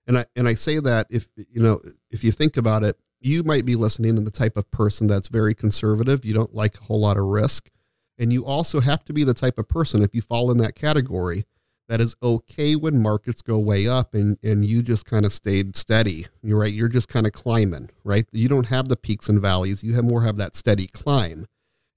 And 0.08 0.20
I 0.20 0.25
and 0.36 0.48
I 0.48 0.54
say 0.54 0.80
that 0.80 1.08
if 1.10 1.27
you 1.36 1.62
know 1.62 1.82
if 2.10 2.24
you 2.24 2.32
think 2.32 2.56
about 2.56 2.84
it, 2.84 2.98
you 3.25 3.44
might 3.44 3.65
be 3.65 3.75
listening 3.75 4.15
to 4.15 4.22
the 4.22 4.32
type 4.32 4.55
of 4.55 4.70
person 4.72 5.08
that's 5.08 5.27
very 5.27 5.55
conservative. 5.55 6.24
You 6.24 6.34
don't 6.34 6.53
like 6.53 6.79
a 6.79 6.84
whole 6.84 7.01
lot 7.01 7.17
of 7.17 7.25
risk, 7.25 7.70
And 8.17 8.32
you 8.32 8.46
also 8.46 8.79
have 8.79 9.03
to 9.05 9.13
be 9.13 9.25
the 9.25 9.34
type 9.34 9.58
of 9.58 9.67
person, 9.67 10.01
if 10.01 10.15
you 10.15 10.22
fall 10.22 10.50
in 10.51 10.58
that 10.60 10.75
category, 10.75 11.46
that 11.89 12.00
is 12.00 12.15
okay 12.24 12.75
when 12.75 13.01
markets 13.01 13.41
go 13.41 13.60
way 13.60 13.88
up 13.88 14.13
and, 14.13 14.38
and 14.41 14.63
you 14.63 14.82
just 14.82 15.05
kind 15.05 15.25
of 15.25 15.34
stayed 15.34 15.75
steady. 15.75 16.27
You're 16.41 16.60
right. 16.60 16.72
You're 16.72 16.88
just 16.88 17.10
kind 17.10 17.27
of 17.27 17.34
climbing, 17.34 17.89
right? 18.03 18.25
You 18.32 18.48
don't 18.48 18.67
have 18.67 18.88
the 18.88 18.96
peaks 18.96 19.27
and 19.27 19.41
valleys. 19.41 19.84
You 19.84 19.96
have 19.96 20.05
more 20.05 20.24
have 20.24 20.38
that 20.38 20.55
steady 20.55 20.88
climb. 20.88 21.46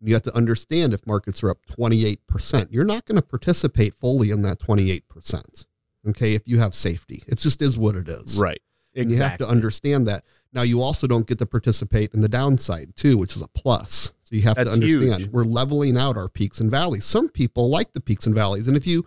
You 0.00 0.14
have 0.14 0.25
to 0.25 0.37
understand 0.37 0.92
if 0.92 1.06
markets 1.06 1.42
are 1.42 1.50
up 1.50 1.64
28%, 1.66 2.68
you're 2.70 2.85
not 2.85 3.04
going 3.04 3.16
to 3.16 3.23
participate 3.23 3.94
fully 3.94 4.30
in 4.30 4.42
that 4.42 4.58
28%. 4.58 5.66
Okay. 6.08 6.35
If 6.35 6.42
you 6.47 6.58
have 6.58 6.75
safety, 6.75 7.23
it 7.26 7.38
just 7.38 7.62
is 7.62 7.78
what 7.78 7.97
it 7.97 8.08
is. 8.08 8.38
Right. 8.38 8.61
Exactly. 8.94 9.02
And 9.02 9.11
you 9.12 9.18
have 9.18 9.38
to 9.38 9.49
understand 9.49 10.08
that. 10.08 10.25
Now, 10.52 10.62
you 10.62 10.83
also 10.83 11.07
don't 11.07 11.26
get 11.26 11.38
to 11.38 11.47
participate 11.47 12.14
in 12.14 12.21
the 12.21 12.28
downside 12.28 12.97
too, 12.97 13.19
which 13.19 13.37
is 13.37 13.43
a 13.43 13.49
plus. 13.49 14.12
So 14.25 14.37
you 14.37 14.43
have 14.43 14.57
That's 14.57 14.69
to 14.69 14.75
understand 14.75 15.23
huge. 15.23 15.31
we're 15.31 15.45
leveling 15.45 15.97
out 15.97 16.17
our 16.17 16.28
peaks 16.28 16.61
and 16.61 16.71
valleys. 16.71 17.05
Some 17.05 17.28
people 17.28 17.71
like 17.71 17.93
the 17.93 18.00
peaks 18.00 18.26
and 18.26 18.35
valleys. 18.35 18.69
And 18.69 18.76
if 18.76 18.87
you, 18.87 19.07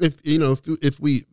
if, 0.00 0.20
you 0.24 0.38
know, 0.38 0.52
if, 0.52 0.62
if 0.82 1.00
we 1.00 1.26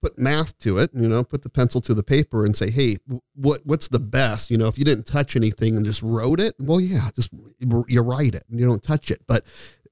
put 0.00 0.18
math 0.18 0.58
to 0.58 0.78
it, 0.78 0.90
you 0.94 1.08
know, 1.08 1.24
put 1.24 1.42
the 1.42 1.50
pencil 1.50 1.80
to 1.82 1.94
the 1.94 2.02
paper 2.02 2.44
and 2.44 2.56
say, 2.56 2.70
hey, 2.70 2.96
what 3.34 3.60
what's 3.64 3.88
the 3.88 3.98
best? 3.98 4.50
You 4.50 4.58
know, 4.58 4.68
if 4.68 4.78
you 4.78 4.84
didn't 4.84 5.06
touch 5.06 5.36
anything 5.36 5.76
and 5.76 5.84
just 5.84 6.02
wrote 6.02 6.40
it, 6.40 6.54
well, 6.58 6.80
yeah, 6.80 7.10
just 7.14 7.30
you 7.60 8.02
write 8.02 8.34
it 8.34 8.44
and 8.48 8.60
you 8.60 8.66
don't 8.66 8.82
touch 8.82 9.10
it. 9.10 9.22
But 9.26 9.44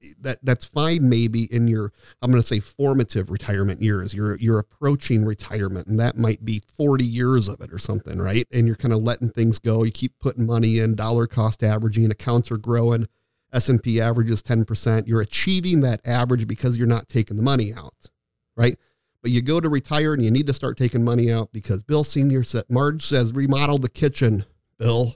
eh, 0.03 0.09
that 0.21 0.39
that's 0.43 0.65
fine 0.65 1.09
maybe 1.09 1.43
in 1.53 1.67
your 1.67 1.91
I'm 2.21 2.31
going 2.31 2.41
to 2.41 2.47
say 2.47 2.59
formative 2.59 3.29
retirement 3.29 3.81
years. 3.81 4.13
You're 4.13 4.37
you're 4.37 4.59
approaching 4.59 5.25
retirement 5.25 5.87
and 5.87 5.99
that 5.99 6.17
might 6.17 6.45
be 6.45 6.61
40 6.77 7.03
years 7.03 7.47
of 7.47 7.61
it 7.61 7.73
or 7.73 7.79
something, 7.79 8.17
right? 8.19 8.47
And 8.51 8.65
you're 8.67 8.75
kind 8.75 8.93
of 8.93 9.01
letting 9.01 9.29
things 9.29 9.59
go. 9.59 9.83
You 9.83 9.91
keep 9.91 10.17
putting 10.19 10.45
money 10.45 10.79
in, 10.79 10.95
dollar 10.95 11.27
cost 11.27 11.63
averaging, 11.63 12.09
accounts 12.11 12.51
are 12.51 12.57
growing. 12.57 13.07
S&P 13.53 14.01
averages 14.01 14.41
10%. 14.43 15.07
You're 15.07 15.21
achieving 15.21 15.79
that 15.79 16.05
average 16.05 16.47
because 16.47 16.77
you're 16.77 16.85
not 16.85 17.07
taking 17.07 17.37
the 17.37 17.43
money 17.43 17.73
out, 17.73 18.09
right? 18.57 18.75
But 19.21 19.31
you 19.31 19.41
go 19.41 19.59
to 19.59 19.67
retire 19.69 20.13
and 20.13 20.23
you 20.23 20.31
need 20.31 20.47
to 20.47 20.53
start 20.53 20.77
taking 20.77 21.03
money 21.03 21.31
out 21.31 21.51
because 21.51 21.83
Bill 21.83 22.03
Senior 22.03 22.43
said, 22.43 22.63
Marge 22.69 23.03
says, 23.05 23.33
remodel 23.33 23.77
the 23.79 23.89
kitchen, 23.89 24.45
Bill. 24.77 25.15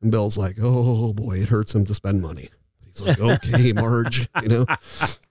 And 0.00 0.10
Bill's 0.10 0.36
like, 0.38 0.56
oh 0.60 1.12
boy, 1.12 1.34
it 1.36 1.48
hurts 1.48 1.74
him 1.74 1.84
to 1.84 1.94
spend 1.94 2.22
money. 2.22 2.48
He's 2.86 3.00
like, 3.02 3.20
okay, 3.44 3.72
Marge, 3.72 4.28
you 4.42 4.48
know, 4.48 4.66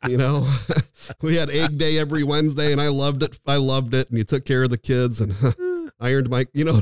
you 0.07 0.17
know, 0.17 0.47
we 1.21 1.35
had 1.35 1.49
egg 1.49 1.77
day 1.77 1.97
every 1.97 2.23
Wednesday 2.23 2.71
and 2.71 2.79
I 2.79 2.87
loved 2.87 3.23
it. 3.23 3.39
I 3.47 3.57
loved 3.57 3.93
it. 3.95 4.09
And 4.09 4.17
you 4.17 4.23
took 4.23 4.45
care 4.45 4.63
of 4.63 4.69
the 4.69 4.77
kids 4.77 5.19
and 5.19 5.33
ironed 5.99 6.29
my, 6.29 6.45
you 6.53 6.63
know, 6.63 6.81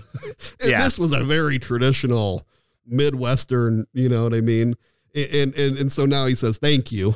Yeah. 0.64 0.84
this 0.84 1.00
was 1.00 1.14
a 1.14 1.24
very 1.24 1.58
traditional 1.60 2.46
Midwestern, 2.86 3.88
you 3.94 4.10
know 4.10 4.24
what 4.24 4.34
I 4.34 4.42
mean? 4.42 4.76
And, 5.16 5.56
and, 5.56 5.78
and 5.78 5.92
so 5.92 6.06
now 6.06 6.26
he 6.28 6.36
says, 6.36 6.58
thank 6.60 6.92
you. 6.92 7.16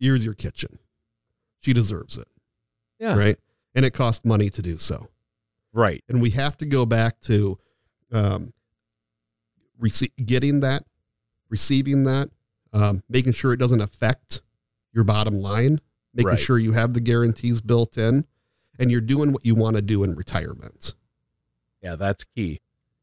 Here's 0.00 0.24
your 0.24 0.34
kitchen. 0.34 0.78
She 1.62 1.72
deserves 1.72 2.18
it. 2.18 2.28
Yeah. 2.98 3.16
Right. 3.16 3.36
And 3.74 3.84
it 3.84 3.92
costs 3.94 4.24
money 4.24 4.50
to 4.50 4.60
do 4.62 4.76
so. 4.78 5.08
Right. 5.72 6.04
And 6.08 6.20
we 6.20 6.30
have 6.30 6.56
to 6.58 6.66
go 6.66 6.84
back 6.84 7.20
to 7.22 7.58
um, 8.12 8.52
rece- 9.80 10.12
getting 10.24 10.60
that, 10.60 10.84
receiving 11.48 12.04
that, 12.04 12.28
um, 12.72 13.02
making 13.08 13.32
sure 13.32 13.52
it 13.52 13.58
doesn't 13.60 13.80
affect 13.80 14.42
your 14.92 15.04
bottom 15.04 15.40
line, 15.40 15.80
making 16.14 16.28
Right. 16.30 16.38
sure 16.40 16.58
you 16.58 16.72
have 16.72 16.92
the 16.94 17.00
guarantees 17.00 17.60
built 17.60 17.96
in, 17.96 18.26
and 18.78 18.90
you're 18.90 19.00
doing 19.00 19.32
what 19.32 19.44
you 19.46 19.54
want 19.54 19.76
to 19.76 19.82
do 19.82 20.04
in 20.04 20.14
retirement. 20.14 20.94
Yeah, 21.82 21.96
that's 21.96 22.24
key. 22.24 22.60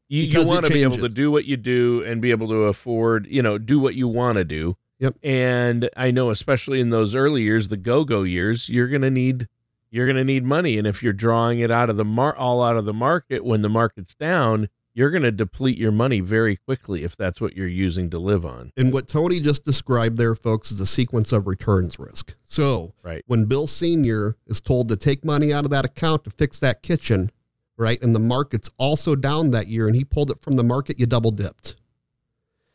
You, 0.08 0.22
you 0.22 0.46
want 0.46 0.66
to 0.66 0.72
be 0.72 0.82
able 0.82 0.98
to 0.98 1.08
do 1.08 1.30
what 1.30 1.44
you 1.44 1.56
do 1.56 2.02
and 2.04 2.20
be 2.20 2.30
able 2.30 2.48
to 2.48 2.64
afford, 2.64 3.26
you 3.28 3.42
know, 3.42 3.58
do 3.58 3.78
what 3.78 3.94
you 3.94 4.08
want 4.08 4.36
to 4.38 4.44
do. 4.44 4.76
Yep. 5.00 5.16
And 5.22 5.90
I 5.96 6.10
know, 6.12 6.30
especially 6.30 6.80
in 6.80 6.90
those 6.90 7.14
early 7.14 7.42
years, 7.42 7.68
the 7.68 7.76
go-go 7.76 8.22
years, 8.22 8.68
you're 8.68 8.88
gonna 8.88 9.10
need 9.10 9.48
you're 9.90 10.06
gonna 10.06 10.22
need 10.22 10.44
money, 10.44 10.78
and 10.78 10.86
if 10.86 11.02
you're 11.02 11.12
drawing 11.12 11.58
it 11.58 11.70
out 11.70 11.90
of 11.90 11.96
the 11.96 12.04
mar- 12.04 12.36
all 12.36 12.62
out 12.62 12.76
of 12.76 12.84
the 12.84 12.92
market 12.94 13.44
when 13.44 13.62
the 13.62 13.68
market's 13.68 14.14
down, 14.14 14.68
you're 14.94 15.10
gonna 15.10 15.32
deplete 15.32 15.78
your 15.78 15.90
money 15.90 16.20
very 16.20 16.54
quickly 16.56 17.02
if 17.02 17.16
that's 17.16 17.40
what 17.40 17.56
you're 17.56 17.66
using 17.66 18.08
to 18.10 18.18
live 18.18 18.44
on. 18.46 18.70
And 18.76 18.92
what 18.92 19.08
Tony 19.08 19.40
just 19.40 19.64
described 19.64 20.16
there, 20.16 20.34
folks, 20.36 20.70
is 20.70 20.78
a 20.80 20.86
sequence 20.86 21.32
of 21.32 21.46
returns 21.48 21.98
risk. 21.98 22.36
So 22.46 22.92
Right. 23.02 23.24
when 23.26 23.46
Bill 23.46 23.66
Sr. 23.66 24.36
is 24.46 24.60
told 24.60 24.88
to 24.90 24.96
take 24.96 25.24
money 25.24 25.52
out 25.52 25.64
of 25.64 25.70
that 25.72 25.84
account 25.84 26.22
to 26.24 26.30
fix 26.30 26.60
that 26.60 26.82
kitchen, 26.82 27.30
right? 27.76 28.00
And 28.02 28.14
the 28.14 28.20
market's 28.20 28.70
also 28.78 29.16
down 29.16 29.50
that 29.52 29.66
year 29.68 29.86
and 29.88 29.96
he 29.96 30.04
pulled 30.04 30.30
it 30.30 30.40
from 30.40 30.54
the 30.56 30.62
market, 30.64 31.00
you 31.00 31.06
double 31.06 31.30
dipped. 31.32 31.74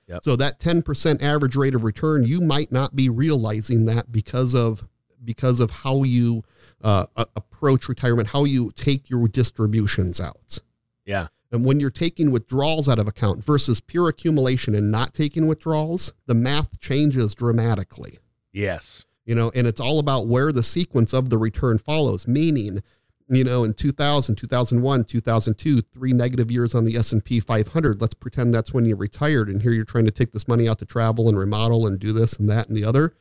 Yep. 0.08 0.24
So 0.24 0.36
that 0.36 0.60
10% 0.60 1.22
average 1.22 1.56
rate 1.56 1.76
of 1.76 1.84
return, 1.84 2.24
you 2.26 2.42
might 2.42 2.72
not 2.72 2.96
be 2.96 3.10
realizing 3.10 3.86
that 3.86 4.12
because 4.12 4.54
of 4.54 4.88
because 5.24 5.60
of 5.60 5.72
how 5.72 6.04
you 6.04 6.44
uh, 6.84 7.06
approach 7.36 7.90
retirement, 7.90 8.30
how 8.30 8.44
you 8.44 8.72
take 8.76 9.10
your 9.10 9.28
distributions 9.28 10.22
out. 10.22 10.60
Yeah. 11.04 11.28
And 11.52 11.66
when 11.66 11.80
you're 11.80 11.90
taking 11.90 12.32
withdrawals 12.32 12.88
out 12.88 13.00
of 13.00 13.08
account 13.08 13.44
versus 13.44 13.80
pure 13.80 14.10
accumulation 14.10 14.76
and 14.76 14.92
not 14.92 15.14
taking 15.14 15.48
withdrawals, 15.48 16.14
the 16.28 16.34
math 16.36 16.80
changes 16.80 17.34
dramatically. 17.34 18.20
Yes. 18.52 19.06
You 19.26 19.34
know, 19.34 19.52
and 19.56 19.66
it's 19.66 19.80
all 19.80 19.98
about 20.00 20.28
where 20.28 20.52
the 20.52 20.64
sequence 20.64 21.14
of 21.14 21.30
the 21.30 21.38
return 21.38 21.80
follows, 21.80 22.28
meaning, 22.28 22.84
you 23.28 23.44
know, 23.44 23.64
in 23.64 23.74
2000, 23.74 24.36
2001, 24.36 25.04
2002, 25.06 25.82
three 25.82 26.14
negative 26.14 26.52
years 26.52 26.76
on 26.76 26.86
the 26.86 26.96
S&P 26.96 27.40
500, 27.40 28.00
let's 28.02 28.14
pretend 28.14 28.54
that's 28.54 28.74
when 28.74 28.86
you 28.86 28.96
retired 28.96 29.50
and 29.50 29.62
here 29.62 29.72
you're 29.72 29.84
trying 29.86 30.06
to 30.06 30.12
take 30.12 30.32
this 30.32 30.48
money 30.48 30.70
out 30.70 30.78
to 30.80 30.86
travel 30.86 31.28
and 31.28 31.38
remodel 31.38 31.88
and 31.88 32.00
do 32.00 32.14
this 32.14 32.34
and 32.34 32.50
that 32.50 32.68
and 32.68 32.78
the 32.78 32.84
other. 32.84 33.14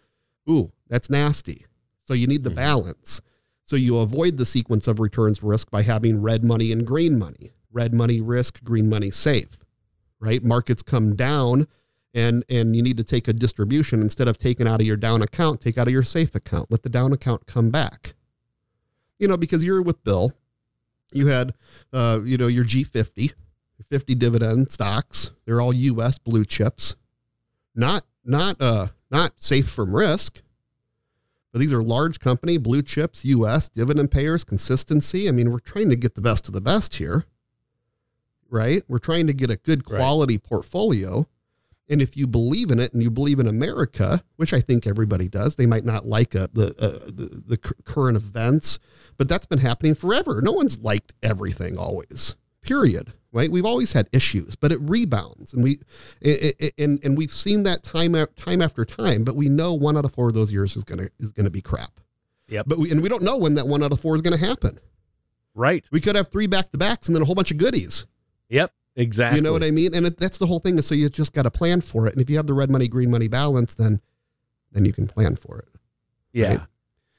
Ooh, 0.48 0.72
that's 0.88 1.08
nasty. 1.08 1.64
So 2.06 2.12
you 2.12 2.26
need 2.26 2.44
the 2.44 2.50
Mhm. 2.50 2.56
balance. 2.56 3.22
So 3.64 3.76
you 3.76 3.96
avoid 3.96 4.36
the 4.36 4.44
sequence 4.44 4.86
of 4.86 5.00
returns 5.00 5.42
risk 5.42 5.70
by 5.70 5.82
having 5.82 6.20
red 6.20 6.44
money 6.44 6.70
and 6.70 6.86
green 6.86 7.18
money. 7.18 7.54
Red 7.72 7.94
money 7.94 8.20
risk, 8.20 8.62
green 8.62 8.88
money 8.90 9.10
safe. 9.10 9.58
Right? 10.20 10.44
Markets 10.44 10.82
come 10.82 11.16
down 11.16 11.66
and 12.12 12.44
and 12.48 12.76
you 12.76 12.82
need 12.82 12.96
to 12.98 13.04
take 13.04 13.26
a 13.26 13.32
distribution 13.32 14.02
instead 14.02 14.28
of 14.28 14.38
taking 14.38 14.68
out 14.68 14.80
of 14.80 14.86
your 14.86 14.96
down 14.98 15.22
account, 15.22 15.60
take 15.60 15.78
out 15.78 15.86
of 15.86 15.92
your 15.92 16.02
safe 16.02 16.34
account. 16.34 16.70
Let 16.70 16.82
the 16.82 16.88
down 16.88 17.12
account 17.12 17.46
come 17.46 17.70
back. 17.70 18.14
You 19.24 19.28
know, 19.28 19.38
because 19.38 19.64
you're 19.64 19.80
with 19.80 20.04
Bill, 20.04 20.34
you 21.10 21.28
had 21.28 21.54
uh, 21.94 22.20
you 22.26 22.36
know, 22.36 22.46
your 22.46 22.62
G50, 22.62 23.32
50 23.88 24.14
dividend 24.16 24.70
stocks. 24.70 25.30
They're 25.46 25.62
all 25.62 25.72
US 25.72 26.18
blue 26.18 26.44
chips. 26.44 26.94
Not 27.74 28.04
not 28.22 28.60
uh 28.60 28.88
not 29.10 29.32
safe 29.42 29.66
from 29.66 29.96
risk. 29.96 30.42
But 31.54 31.60
these 31.60 31.72
are 31.72 31.82
large 31.82 32.20
company, 32.20 32.58
blue 32.58 32.82
chips, 32.82 33.24
US, 33.24 33.70
dividend 33.70 34.10
payers, 34.10 34.44
consistency. 34.44 35.26
I 35.26 35.32
mean, 35.32 35.50
we're 35.50 35.58
trying 35.58 35.88
to 35.88 35.96
get 35.96 36.16
the 36.16 36.20
best 36.20 36.46
of 36.46 36.52
the 36.52 36.60
best 36.60 36.96
here. 36.96 37.24
Right? 38.50 38.82
We're 38.88 38.98
trying 38.98 39.26
to 39.28 39.32
get 39.32 39.50
a 39.50 39.56
good 39.56 39.90
Right. 39.90 40.00
quality 40.00 40.36
portfolio. 40.36 41.26
And 41.88 42.00
if 42.00 42.16
you 42.16 42.26
believe 42.26 42.70
in 42.70 42.80
it 42.80 42.94
and 42.94 43.02
you 43.02 43.10
believe 43.10 43.38
in 43.38 43.46
America, 43.46 44.22
which 44.36 44.54
I 44.54 44.60
think 44.60 44.86
everybody 44.86 45.28
does, 45.28 45.56
they 45.56 45.66
might 45.66 45.84
not 45.84 46.06
like 46.06 46.34
uh, 46.34 46.48
the, 46.52 46.68
uh, 46.78 47.06
the 47.06 47.42
the 47.46 47.58
current 47.58 48.16
events, 48.16 48.78
but 49.18 49.28
that's 49.28 49.46
been 49.46 49.58
happening 49.58 49.94
forever. 49.94 50.40
No 50.40 50.52
one's 50.52 50.78
liked 50.80 51.12
everything 51.22 51.76
always. 51.76 52.36
Period. 52.62 53.12
Right? 53.32 53.50
We've 53.50 53.66
always 53.66 53.92
had 53.92 54.08
issues, 54.12 54.54
but 54.54 54.70
it 54.70 54.78
rebounds, 54.80 55.52
and 55.52 55.62
we 55.64 55.80
and 56.78 57.04
and 57.04 57.18
we've 57.18 57.32
seen 57.32 57.64
that 57.64 57.82
time 57.82 58.14
time 58.36 58.62
after 58.62 58.84
time. 58.84 59.24
But 59.24 59.34
we 59.34 59.48
know 59.48 59.74
one 59.74 59.96
out 59.96 60.04
of 60.04 60.14
four 60.14 60.28
of 60.28 60.34
those 60.34 60.52
years 60.52 60.76
is 60.76 60.84
gonna 60.84 61.08
is 61.18 61.32
gonna 61.32 61.50
be 61.50 61.60
crap. 61.60 62.00
Yep. 62.48 62.66
But 62.68 62.78
we 62.78 62.92
and 62.92 63.02
we 63.02 63.08
don't 63.08 63.24
know 63.24 63.36
when 63.36 63.56
that 63.56 63.66
one 63.66 63.82
out 63.82 63.90
of 63.90 64.00
four 64.00 64.14
is 64.14 64.22
gonna 64.22 64.36
happen. 64.36 64.78
Right. 65.54 65.84
We 65.90 66.00
could 66.00 66.16
have 66.16 66.28
three 66.28 66.46
back 66.46 66.70
to 66.72 66.78
backs 66.78 67.08
and 67.08 67.16
then 67.16 67.22
a 67.22 67.24
whole 67.24 67.34
bunch 67.34 67.50
of 67.50 67.56
goodies. 67.58 68.06
Yep. 68.48 68.72
Exactly. 68.96 69.38
You 69.38 69.42
know 69.42 69.52
what 69.52 69.64
I 69.64 69.70
mean? 69.70 69.94
And 69.94 70.06
it, 70.06 70.18
that's 70.18 70.38
the 70.38 70.46
whole 70.46 70.60
thing. 70.60 70.78
Is 70.78 70.86
so 70.86 70.94
you 70.94 71.08
just 71.08 71.32
got 71.32 71.42
to 71.42 71.50
plan 71.50 71.80
for 71.80 72.06
it. 72.06 72.12
And 72.12 72.22
if 72.22 72.30
you 72.30 72.36
have 72.36 72.46
the 72.46 72.54
red 72.54 72.70
money, 72.70 72.86
green 72.88 73.10
money 73.10 73.28
balance, 73.28 73.74
then 73.74 74.00
then 74.72 74.84
you 74.84 74.92
can 74.92 75.06
plan 75.06 75.36
for 75.36 75.58
it. 75.58 75.68
Yeah. 76.32 76.48
Right? 76.48 76.60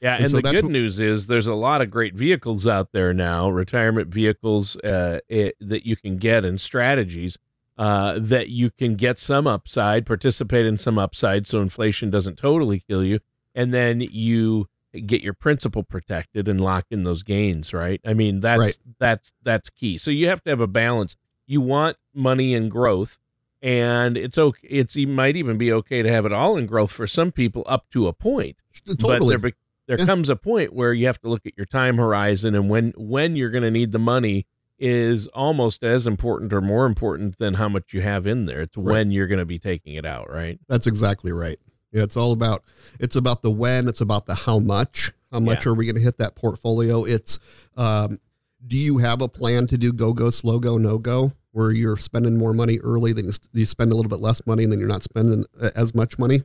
Yeah, 0.02 0.14
And 0.16 0.22
and, 0.24 0.30
so 0.30 0.36
the 0.40 0.52
good 0.52 0.64
what- 0.64 0.72
news 0.72 1.00
is 1.00 1.26
there's 1.26 1.46
a 1.46 1.54
lot 1.54 1.80
of 1.80 1.90
great 1.90 2.14
vehicles 2.14 2.66
out 2.66 2.92
there 2.92 3.14
now, 3.14 3.48
retirement 3.48 4.12
vehicles 4.12 4.76
uh, 4.76 5.20
it, 5.28 5.56
that 5.60 5.86
you 5.86 5.96
can 5.96 6.18
get 6.18 6.44
and 6.44 6.60
strategies 6.60 7.38
uh, 7.78 8.18
that 8.20 8.48
you 8.50 8.70
can 8.70 8.94
get 8.96 9.18
some 9.18 9.46
upside, 9.46 10.04
participate 10.04 10.66
in 10.66 10.76
some 10.76 10.98
upside, 10.98 11.46
so 11.46 11.62
inflation 11.62 12.10
doesn't 12.10 12.36
totally 12.36 12.80
kill 12.80 13.02
you, 13.04 13.20
and 13.54 13.72
then 13.72 14.00
you 14.02 14.68
get 15.06 15.22
your 15.22 15.34
principal 15.34 15.82
protected 15.82 16.46
and 16.46 16.60
lock 16.60 16.84
in 16.90 17.02
those 17.02 17.22
gains. 17.22 17.72
Right? 17.72 18.00
I 18.04 18.12
mean, 18.12 18.40
that's 18.40 18.60
Right. 18.60 18.78
that's 18.98 19.32
that's 19.42 19.70
key. 19.70 19.96
So 19.98 20.10
you 20.10 20.28
have 20.28 20.42
to 20.44 20.50
have 20.50 20.60
a 20.60 20.66
balance. 20.66 21.16
You 21.46 21.60
want 21.60 21.96
money 22.14 22.54
and 22.54 22.70
growth, 22.70 23.18
and 23.62 24.16
it's 24.16 24.36
okay. 24.38 24.66
It's 24.68 24.96
it 24.96 25.06
might 25.06 25.36
even 25.36 25.58
be 25.58 25.72
okay 25.72 26.02
to 26.02 26.10
have 26.10 26.26
it 26.26 26.32
all 26.32 26.56
in 26.56 26.66
growth 26.66 26.90
for 26.92 27.06
some 27.06 27.32
people 27.32 27.62
up 27.66 27.88
to 27.90 28.06
a 28.08 28.12
point 28.12 28.56
but 28.98 29.26
there, 29.26 29.38
there 29.86 29.98
Yeah. 29.98 30.04
comes 30.06 30.28
a 30.28 30.36
point 30.36 30.72
where 30.74 30.92
you 30.92 31.06
have 31.06 31.20
to 31.22 31.28
look 31.28 31.46
at 31.46 31.56
your 31.56 31.66
time 31.66 31.96
horizon 31.96 32.54
and 32.54 32.68
when 32.68 32.92
when 32.96 33.36
you're 33.36 33.50
going 33.50 33.62
to 33.64 33.70
need 33.70 33.92
the 33.92 33.98
money 33.98 34.46
is 34.78 35.26
almost 35.28 35.82
as 35.82 36.06
important 36.06 36.52
or 36.52 36.60
more 36.60 36.84
important 36.84 37.38
than 37.38 37.54
how 37.54 37.68
much 37.68 37.94
you 37.94 38.02
have 38.02 38.26
in 38.26 38.44
there. 38.44 38.60
It's 38.60 38.76
Right. 38.76 38.92
when 38.92 39.10
you're 39.10 39.26
going 39.26 39.38
to 39.38 39.46
be 39.46 39.58
taking 39.58 39.94
it 39.94 40.04
out, 40.04 40.30
right? 40.30 40.60
That's 40.68 40.86
exactly 40.86 41.32
right. 41.32 41.58
Yeah, 41.92 42.02
it's 42.02 42.16
all 42.16 42.32
about 42.32 42.62
it's 43.00 43.16
about 43.16 43.40
the 43.42 43.50
when, 43.50 43.88
it's 43.88 44.02
about 44.02 44.26
the 44.26 44.34
how 44.34 44.58
much. 44.58 45.12
How 45.32 45.40
much 45.40 45.64
Yeah. 45.64 45.72
are 45.72 45.74
we 45.74 45.86
going 45.86 45.96
to 45.96 46.02
hit 46.02 46.18
that 46.18 46.34
portfolio? 46.36 47.04
It's 47.04 47.38
um, 47.76 48.20
do 48.64 48.76
you 48.76 48.98
have 48.98 49.20
a 49.20 49.28
plan 49.28 49.66
to 49.66 49.76
do 49.78 49.92
go 49.92 50.12
go 50.12 50.30
slow 50.30 50.58
go 50.58 50.78
no 50.78 50.98
go 50.98 51.32
where 51.52 51.70
you're 51.72 51.96
spending 51.96 52.36
more 52.36 52.52
money 52.52 52.78
early 52.80 53.12
than 53.12 53.30
you, 53.54 53.64
spend 53.64 53.90
a 53.90 53.94
little 53.96 54.10
bit 54.10 54.20
less 54.20 54.46
money 54.46 54.62
and 54.64 54.70
then 54.72 54.78
you're 54.78 54.88
not 54.88 55.02
spending 55.02 55.44
uh, 55.60 55.70
as 55.74 55.94
much 55.94 56.18
money? 56.18 56.42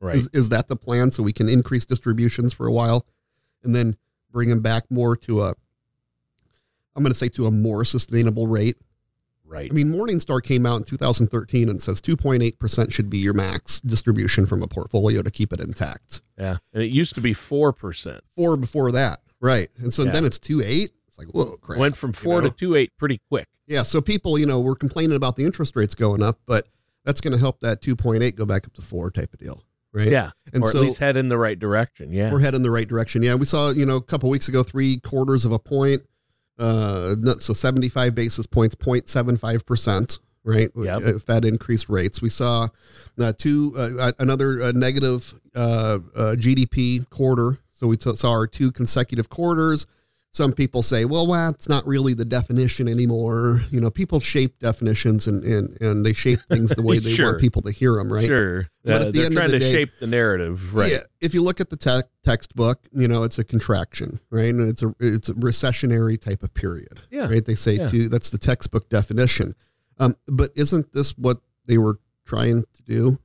Right. 0.00 0.16
Is, 0.16 0.28
is 0.32 0.48
that 0.48 0.66
the 0.68 0.76
plan 0.76 1.12
so 1.12 1.22
we 1.22 1.32
can 1.32 1.48
increase 1.48 1.84
distributions 1.84 2.52
for 2.52 2.66
a 2.66 2.72
while 2.72 3.06
and 3.62 3.74
then 3.76 3.96
bring 4.32 4.48
them 4.48 4.60
back 4.60 4.84
more 4.90 5.16
to 5.18 5.42
a 5.42 5.54
I'm 6.96 7.02
going 7.04 7.12
to 7.12 7.18
say 7.18 7.28
to 7.30 7.46
a 7.46 7.50
more 7.50 7.84
sustainable 7.84 8.46
rate? 8.46 8.76
right. 9.44 9.70
I 9.70 9.74
mean, 9.74 9.92
Morningstar 9.92 10.42
came 10.42 10.64
out 10.66 10.76
in 10.76 10.84
2013 10.84 11.68
and 11.68 11.82
says 11.82 12.00
2.8% 12.00 12.92
should 12.92 13.10
be 13.10 13.18
your 13.18 13.34
max 13.34 13.80
distribution 13.80 14.46
from 14.46 14.62
a 14.62 14.68
portfolio 14.68 15.22
to 15.22 15.30
keep 15.30 15.52
it 15.52 15.60
intact. 15.60 16.22
yeah. 16.38 16.58
And 16.72 16.82
it 16.82 16.90
used 16.90 17.14
to 17.16 17.20
be 17.20 17.34
4%. 17.34 18.20
Four 18.36 18.56
before 18.56 18.92
that. 18.92 19.20
Right. 19.40 19.68
And 19.78 19.92
so 19.92 20.04
Yeah. 20.04 20.12
then 20.12 20.24
it's 20.24 20.38
2.8. 20.38 20.90
Like, 21.20 21.34
whoa, 21.34 21.56
crap. 21.58 21.78
Went 21.78 21.96
from 21.96 22.10
you 22.10 22.14
4 22.14 22.42
know? 22.42 22.48
to 22.48 22.68
2.8 22.68 22.88
pretty 22.98 23.20
quick. 23.28 23.46
Yeah. 23.66 23.82
So 23.82 24.00
people, 24.00 24.38
you 24.38 24.46
know, 24.46 24.60
we're 24.60 24.74
complaining 24.74 25.16
about 25.16 25.36
the 25.36 25.44
interest 25.44 25.76
rates 25.76 25.94
going 25.94 26.22
up, 26.22 26.38
but 26.46 26.66
that's 27.04 27.20
going 27.20 27.32
to 27.32 27.38
help 27.38 27.60
that 27.60 27.82
2.8 27.82 28.34
go 28.34 28.46
back 28.46 28.66
up 28.66 28.72
to 28.74 28.82
four 28.82 29.10
type 29.10 29.32
of 29.32 29.38
deal. 29.38 29.62
Right. 29.92 30.08
Yeah. 30.10 30.30
And 30.52 30.62
or 30.62 30.70
so 30.70 30.78
at 30.78 30.84
least 30.84 30.98
head 30.98 31.16
in 31.16 31.28
the 31.28 31.36
right 31.38 31.58
direction. 31.58 32.12
Yeah. 32.12 32.32
we're 32.32 32.40
heading 32.40 32.58
in 32.58 32.62
the 32.62 32.70
right 32.70 32.86
direction. 32.86 33.22
Yeah. 33.22 33.34
We 33.34 33.44
saw, 33.44 33.70
you 33.70 33.84
know, 33.84 33.96
a 33.96 34.02
couple 34.02 34.30
weeks 34.30 34.48
ago, 34.48 34.62
three 34.62 34.98
quarters 34.98 35.44
of 35.44 35.52
a 35.52 35.58
point. 35.58 36.02
Uh, 36.58 37.16
so 37.38 37.52
75 37.52 38.14
basis 38.14 38.46
points, 38.46 38.74
0.75%. 38.76 40.18
Right. 40.42 40.70
Yep. 40.74 41.02
Uh, 41.02 41.18
Fed 41.18 41.44
increased 41.44 41.88
rates. 41.88 42.22
We 42.22 42.30
saw 42.30 42.68
uh, 43.18 43.32
two, 43.36 43.74
uh, 43.76 44.12
another 44.18 44.62
uh, 44.62 44.72
negative 44.72 45.34
uh, 45.54 45.98
uh, 46.16 46.34
GDP 46.38 47.08
quarter. 47.10 47.58
So 47.72 47.86
we 47.86 47.96
t- 47.96 48.14
saw 48.14 48.30
our 48.30 48.46
two 48.46 48.72
consecutive 48.72 49.28
quarters. 49.28 49.86
Some 50.32 50.52
people 50.52 50.84
say, 50.84 51.04
well, 51.04 51.26
well, 51.26 51.50
it's 51.50 51.68
not 51.68 51.84
really 51.88 52.14
the 52.14 52.24
definition 52.24 52.86
anymore. 52.86 53.62
You 53.72 53.80
know, 53.80 53.90
people 53.90 54.20
shape 54.20 54.60
definitions 54.60 55.26
and, 55.26 55.42
and, 55.44 55.80
and 55.80 56.06
they 56.06 56.12
shape 56.12 56.38
things 56.48 56.70
the 56.70 56.82
way 56.82 56.98
they 57.00 57.12
Sure. 57.12 57.32
want 57.32 57.40
people 57.40 57.62
to 57.62 57.72
hear 57.72 57.94
them, 57.96 58.12
right? 58.12 58.26
Sure. 58.28 58.68
But 58.84 58.92
Uh, 58.92 58.94
at 58.94 59.02
the 59.06 59.10
they're 59.12 59.26
end 59.26 59.34
of 59.34 59.38
trying 59.38 59.50
the 59.50 59.58
to 59.58 59.64
day- 59.64 59.72
shape 59.72 59.90
the 59.98 60.06
narrative. 60.06 60.72
Right. 60.72 60.92
Yeah, 60.92 60.98
if 61.20 61.34
you 61.34 61.42
look 61.42 61.60
at 61.60 61.70
the 61.70 61.76
te- 61.76 62.06
textbook, 62.24 62.86
you 62.92 63.08
know 63.08 63.24
it's 63.24 63.40
a 63.40 63.44
contraction, 63.44 64.20
right? 64.30 64.54
And 64.54 64.68
it's 64.68 64.84
a 64.84 64.94
it's 65.00 65.28
a 65.28 65.34
recessionary 65.34 66.20
type 66.20 66.44
of 66.44 66.54
period, 66.54 67.00
Yeah. 67.10 67.26
right? 67.28 67.44
They 67.44 67.56
say 67.56 67.74
Yeah. 67.74 67.90
that's 68.08 68.30
the 68.30 68.38
textbook 68.38 68.88
definition. 68.88 69.56
Um, 69.98 70.14
but 70.28 70.52
isn't 70.54 70.92
this 70.92 71.10
what 71.18 71.40
they 71.66 71.76
were 71.76 71.98
trying 72.24 72.62
to 72.74 72.82
do? 72.84 73.18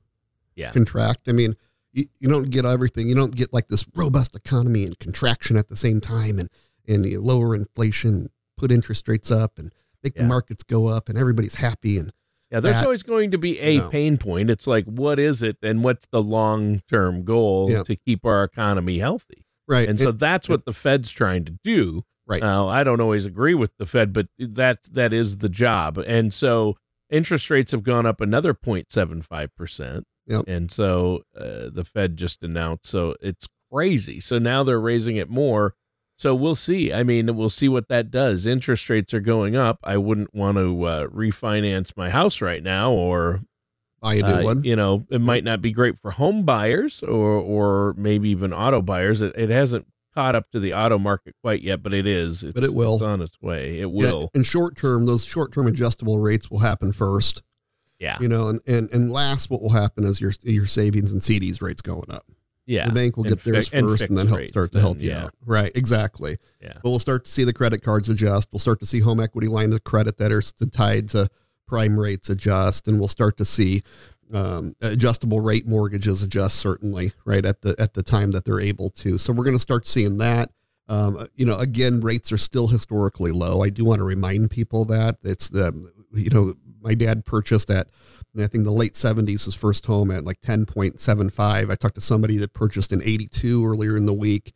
Yeah. 0.56 0.72
contract. 0.72 1.20
I 1.28 1.32
mean, 1.32 1.54
you, 1.92 2.04
you 2.18 2.28
don't 2.28 2.50
get 2.50 2.64
everything. 2.64 3.08
You 3.08 3.14
don't 3.14 3.34
get 3.36 3.52
like 3.52 3.68
this 3.68 3.86
robust 3.94 4.34
economy 4.34 4.84
and 4.84 4.98
contraction 4.98 5.56
at 5.56 5.68
the 5.68 5.76
same 5.76 6.00
time, 6.00 6.38
and 6.38 6.48
and 6.88 7.04
you 7.06 7.20
lower 7.20 7.54
inflation, 7.54 8.30
put 8.56 8.70
interest 8.72 9.06
rates 9.08 9.30
up, 9.30 9.58
and 9.58 9.72
make 10.02 10.14
Yeah. 10.16 10.22
the 10.22 10.28
markets 10.28 10.62
go 10.62 10.86
up, 10.86 11.08
and 11.08 11.18
everybody's 11.18 11.56
happy. 11.56 11.98
And 11.98 12.12
Yeah, 12.50 12.60
there's 12.60 12.76
that- 12.76 12.84
always 12.84 13.02
going 13.02 13.30
to 13.32 13.38
be 13.38 13.58
a 13.60 13.78
No. 13.78 13.88
pain 13.88 14.16
point. 14.18 14.50
It's 14.50 14.66
like, 14.66 14.84
what 14.84 15.18
is 15.18 15.42
it, 15.42 15.56
and 15.62 15.82
what's 15.82 16.06
the 16.12 16.22
long 16.22 16.82
term 16.88 17.24
goal 17.24 17.68
Yeah. 17.70 17.82
to 17.84 17.96
keep 17.96 18.24
our 18.24 18.44
economy 18.44 18.98
healthy? 18.98 19.44
right, 19.68 19.88
And 19.88 19.98
so 19.98 20.12
that's 20.12 20.48
what 20.48 20.64
the 20.64 20.72
Fed's 20.72 21.10
trying 21.10 21.44
to 21.44 21.58
do. 21.64 22.04
Right. 22.28 22.40
Now, 22.40 22.68
I 22.68 22.84
don't 22.84 23.00
always 23.00 23.26
agree 23.26 23.54
with 23.54 23.72
the 23.78 23.86
Fed, 23.86 24.12
but 24.12 24.26
that 24.38 24.84
that 24.92 25.12
is 25.12 25.38
the 25.38 25.48
job. 25.48 25.98
And 25.98 26.32
so 26.32 26.76
interest 27.10 27.50
rates 27.50 27.72
have 27.72 27.82
gone 27.82 28.06
up 28.06 28.20
another 28.20 28.52
0.75 28.54 29.54
percent. 29.56 30.04
Yep. 30.26 30.44
And 30.48 30.70
so 30.70 31.22
uh, 31.36 31.70
the 31.72 31.84
Fed 31.84 32.16
just 32.16 32.42
announced. 32.44 32.86
So 32.86 33.14
it's 33.20 33.48
crazy. 33.72 34.18
So 34.20 34.38
now 34.38 34.62
they're 34.62 34.80
raising 34.80 35.16
it 35.16 35.28
more. 35.28 35.74
So 36.18 36.34
we'll 36.34 36.54
see. 36.54 36.92
I 36.92 37.02
mean, 37.02 37.36
we'll 37.36 37.50
see 37.50 37.68
what 37.68 37.88
that 37.88 38.10
does. 38.10 38.46
Interest 38.46 38.88
rates 38.88 39.12
are 39.12 39.20
going 39.20 39.54
up. 39.54 39.78
I 39.84 39.98
wouldn't 39.98 40.34
want 40.34 40.56
to 40.56 40.84
uh, 40.84 41.06
refinance 41.08 41.92
my 41.96 42.08
house 42.08 42.40
right 42.40 42.62
now, 42.62 42.90
or 42.90 43.42
buy 44.00 44.14
a 44.14 44.22
new 44.22 44.28
uh, 44.28 44.42
one. 44.42 44.64
you 44.64 44.76
know, 44.76 45.06
it 45.10 45.20
might 45.20 45.44
not 45.44 45.60
be 45.60 45.72
great 45.72 45.98
for 45.98 46.12
home 46.12 46.44
buyers 46.44 47.02
or 47.02 47.32
or 47.32 47.94
maybe 47.98 48.30
even 48.30 48.52
auto 48.54 48.80
buyers. 48.80 49.20
It, 49.20 49.34
it 49.36 49.50
hasn't 49.50 49.86
caught 50.14 50.34
up 50.34 50.50
to 50.52 50.58
the 50.58 50.72
auto 50.72 50.98
market 50.98 51.34
quite 51.42 51.60
yet, 51.60 51.82
but 51.82 51.92
it 51.92 52.06
is. 52.06 52.42
It's, 52.42 52.54
But 52.54 52.64
it 52.64 52.72
will. 52.72 52.94
It's 52.94 53.02
on 53.02 53.20
its 53.20 53.38
way. 53.42 53.80
It 53.80 53.88
Yeah, 53.92 54.12
will. 54.12 54.30
in 54.32 54.42
short 54.42 54.74
term, 54.74 55.04
those 55.04 55.22
short 55.24 55.52
term 55.52 55.66
adjustable 55.66 56.18
rates 56.18 56.50
will 56.50 56.60
happen 56.60 56.94
first. 56.94 57.42
Yeah. 57.98 58.16
You 58.20 58.28
know, 58.28 58.48
and, 58.48 58.60
and 58.66 58.90
and 58.90 59.12
last, 59.12 59.50
what 59.50 59.60
will 59.60 59.70
happen 59.74 60.04
is 60.04 60.18
your 60.20 60.32
your 60.42 60.66
savings 60.66 61.12
and 61.12 61.20
CDs 61.20 61.60
rates 61.60 61.82
going 61.82 62.10
up. 62.10 62.24
Yeah. 62.66 62.86
the 62.86 62.92
bank 62.92 63.16
will 63.16 63.24
get 63.24 63.42
theirs 63.44 63.68
fi- 63.68 63.78
and 63.78 63.88
first, 63.88 64.02
and 64.02 64.18
then 64.18 64.26
help 64.26 64.44
start 64.46 64.70
to 64.70 64.74
then, 64.74 64.82
help 64.82 65.00
you 65.00 65.10
yeah. 65.10 65.24
out. 65.24 65.34
Right, 65.44 65.70
exactly. 65.74 66.36
Yeah. 66.60 66.74
But 66.82 66.90
we'll 66.90 66.98
start 66.98 67.24
to 67.24 67.30
see 67.30 67.44
the 67.44 67.52
credit 67.52 67.82
cards 67.82 68.08
adjust. 68.08 68.48
We'll 68.52 68.60
start 68.60 68.80
to 68.80 68.86
see 68.86 69.00
home 69.00 69.20
equity 69.20 69.48
lines 69.48 69.74
of 69.74 69.84
credit 69.84 70.18
that 70.18 70.32
are 70.32 70.42
tied 70.70 71.08
to 71.10 71.28
prime 71.66 71.98
rates 71.98 72.28
adjust, 72.28 72.88
and 72.88 72.98
we'll 72.98 73.08
start 73.08 73.36
to 73.38 73.44
see 73.44 73.82
um, 74.32 74.74
adjustable 74.80 75.40
rate 75.40 75.66
mortgages 75.66 76.22
adjust 76.22 76.56
certainly 76.56 77.12
right 77.24 77.44
at 77.44 77.60
the 77.60 77.76
at 77.78 77.94
the 77.94 78.02
time 78.02 78.32
that 78.32 78.44
they're 78.44 78.60
able 78.60 78.90
to. 78.90 79.18
So 79.18 79.32
we're 79.32 79.44
going 79.44 79.56
to 79.56 79.60
start 79.60 79.86
seeing 79.86 80.18
that. 80.18 80.50
Um, 80.88 81.28
you 81.34 81.44
know, 81.44 81.58
again, 81.58 82.00
rates 82.00 82.30
are 82.32 82.38
still 82.38 82.68
historically 82.68 83.32
low. 83.32 83.62
I 83.62 83.70
do 83.70 83.84
want 83.84 83.98
to 83.98 84.04
remind 84.04 84.50
people 84.50 84.84
that 84.86 85.18
it's 85.22 85.48
the 85.48 85.92
you 86.12 86.30
know 86.30 86.54
my 86.80 86.94
dad 86.94 87.24
purchased 87.24 87.70
at 87.70 87.88
I 88.38 88.46
think 88.48 88.64
the 88.64 88.70
late 88.72 88.94
70s 88.94 89.44
his 89.46 89.54
first 89.54 89.86
home 89.86 90.10
at 90.10 90.24
like 90.24 90.40
10.75. 90.42 91.70
I 91.70 91.74
talked 91.74 91.94
to 91.94 92.00
somebody 92.00 92.36
that 92.38 92.52
purchased 92.52 92.92
in 92.92 93.02
82 93.02 93.64
earlier 93.66 93.96
in 93.96 94.06
the 94.06 94.12
week 94.14 94.52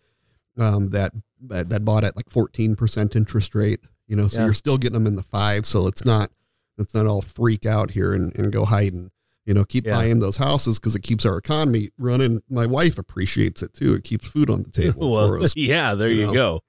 um, 0.58 0.90
that, 0.90 1.12
that 1.42 1.68
that 1.70 1.84
bought 1.84 2.04
at 2.04 2.16
like 2.16 2.28
14% 2.28 3.16
interest 3.16 3.54
rate. 3.54 3.80
You 4.06 4.16
know, 4.16 4.28
so 4.28 4.40
Yeah. 4.40 4.46
you're 4.46 4.54
still 4.54 4.76
getting 4.78 4.94
them 4.94 5.06
in 5.06 5.16
the 5.16 5.22
five. 5.22 5.64
So 5.66 5.86
it's 5.86 6.04
not 6.04 6.30
it's 6.78 6.94
not 6.94 7.06
all 7.06 7.22
freak 7.22 7.64
out 7.66 7.90
here 7.92 8.12
and, 8.14 8.36
and 8.38 8.52
go 8.52 8.64
hide 8.64 8.92
and 8.92 9.10
you 9.46 9.54
know 9.54 9.64
keep 9.64 9.86
Yeah. 9.86 9.94
buying 9.94 10.18
those 10.18 10.36
houses 10.38 10.78
because 10.78 10.96
it 10.96 11.02
keeps 11.02 11.24
our 11.24 11.38
economy 11.38 11.90
running. 11.98 12.42
My 12.50 12.66
wife 12.66 12.98
appreciates 12.98 13.62
it 13.62 13.72
too. 13.74 13.94
It 13.94 14.04
keeps 14.04 14.26
food 14.28 14.50
on 14.50 14.62
the 14.64 14.70
table 14.70 15.00
for 15.00 15.10
well, 15.10 15.44
us. 15.44 15.52
yeah, 15.56 15.94
there 15.94 16.08
you 16.08 16.20
you, 16.20 16.26
know. 16.26 16.32
go. 16.32 16.60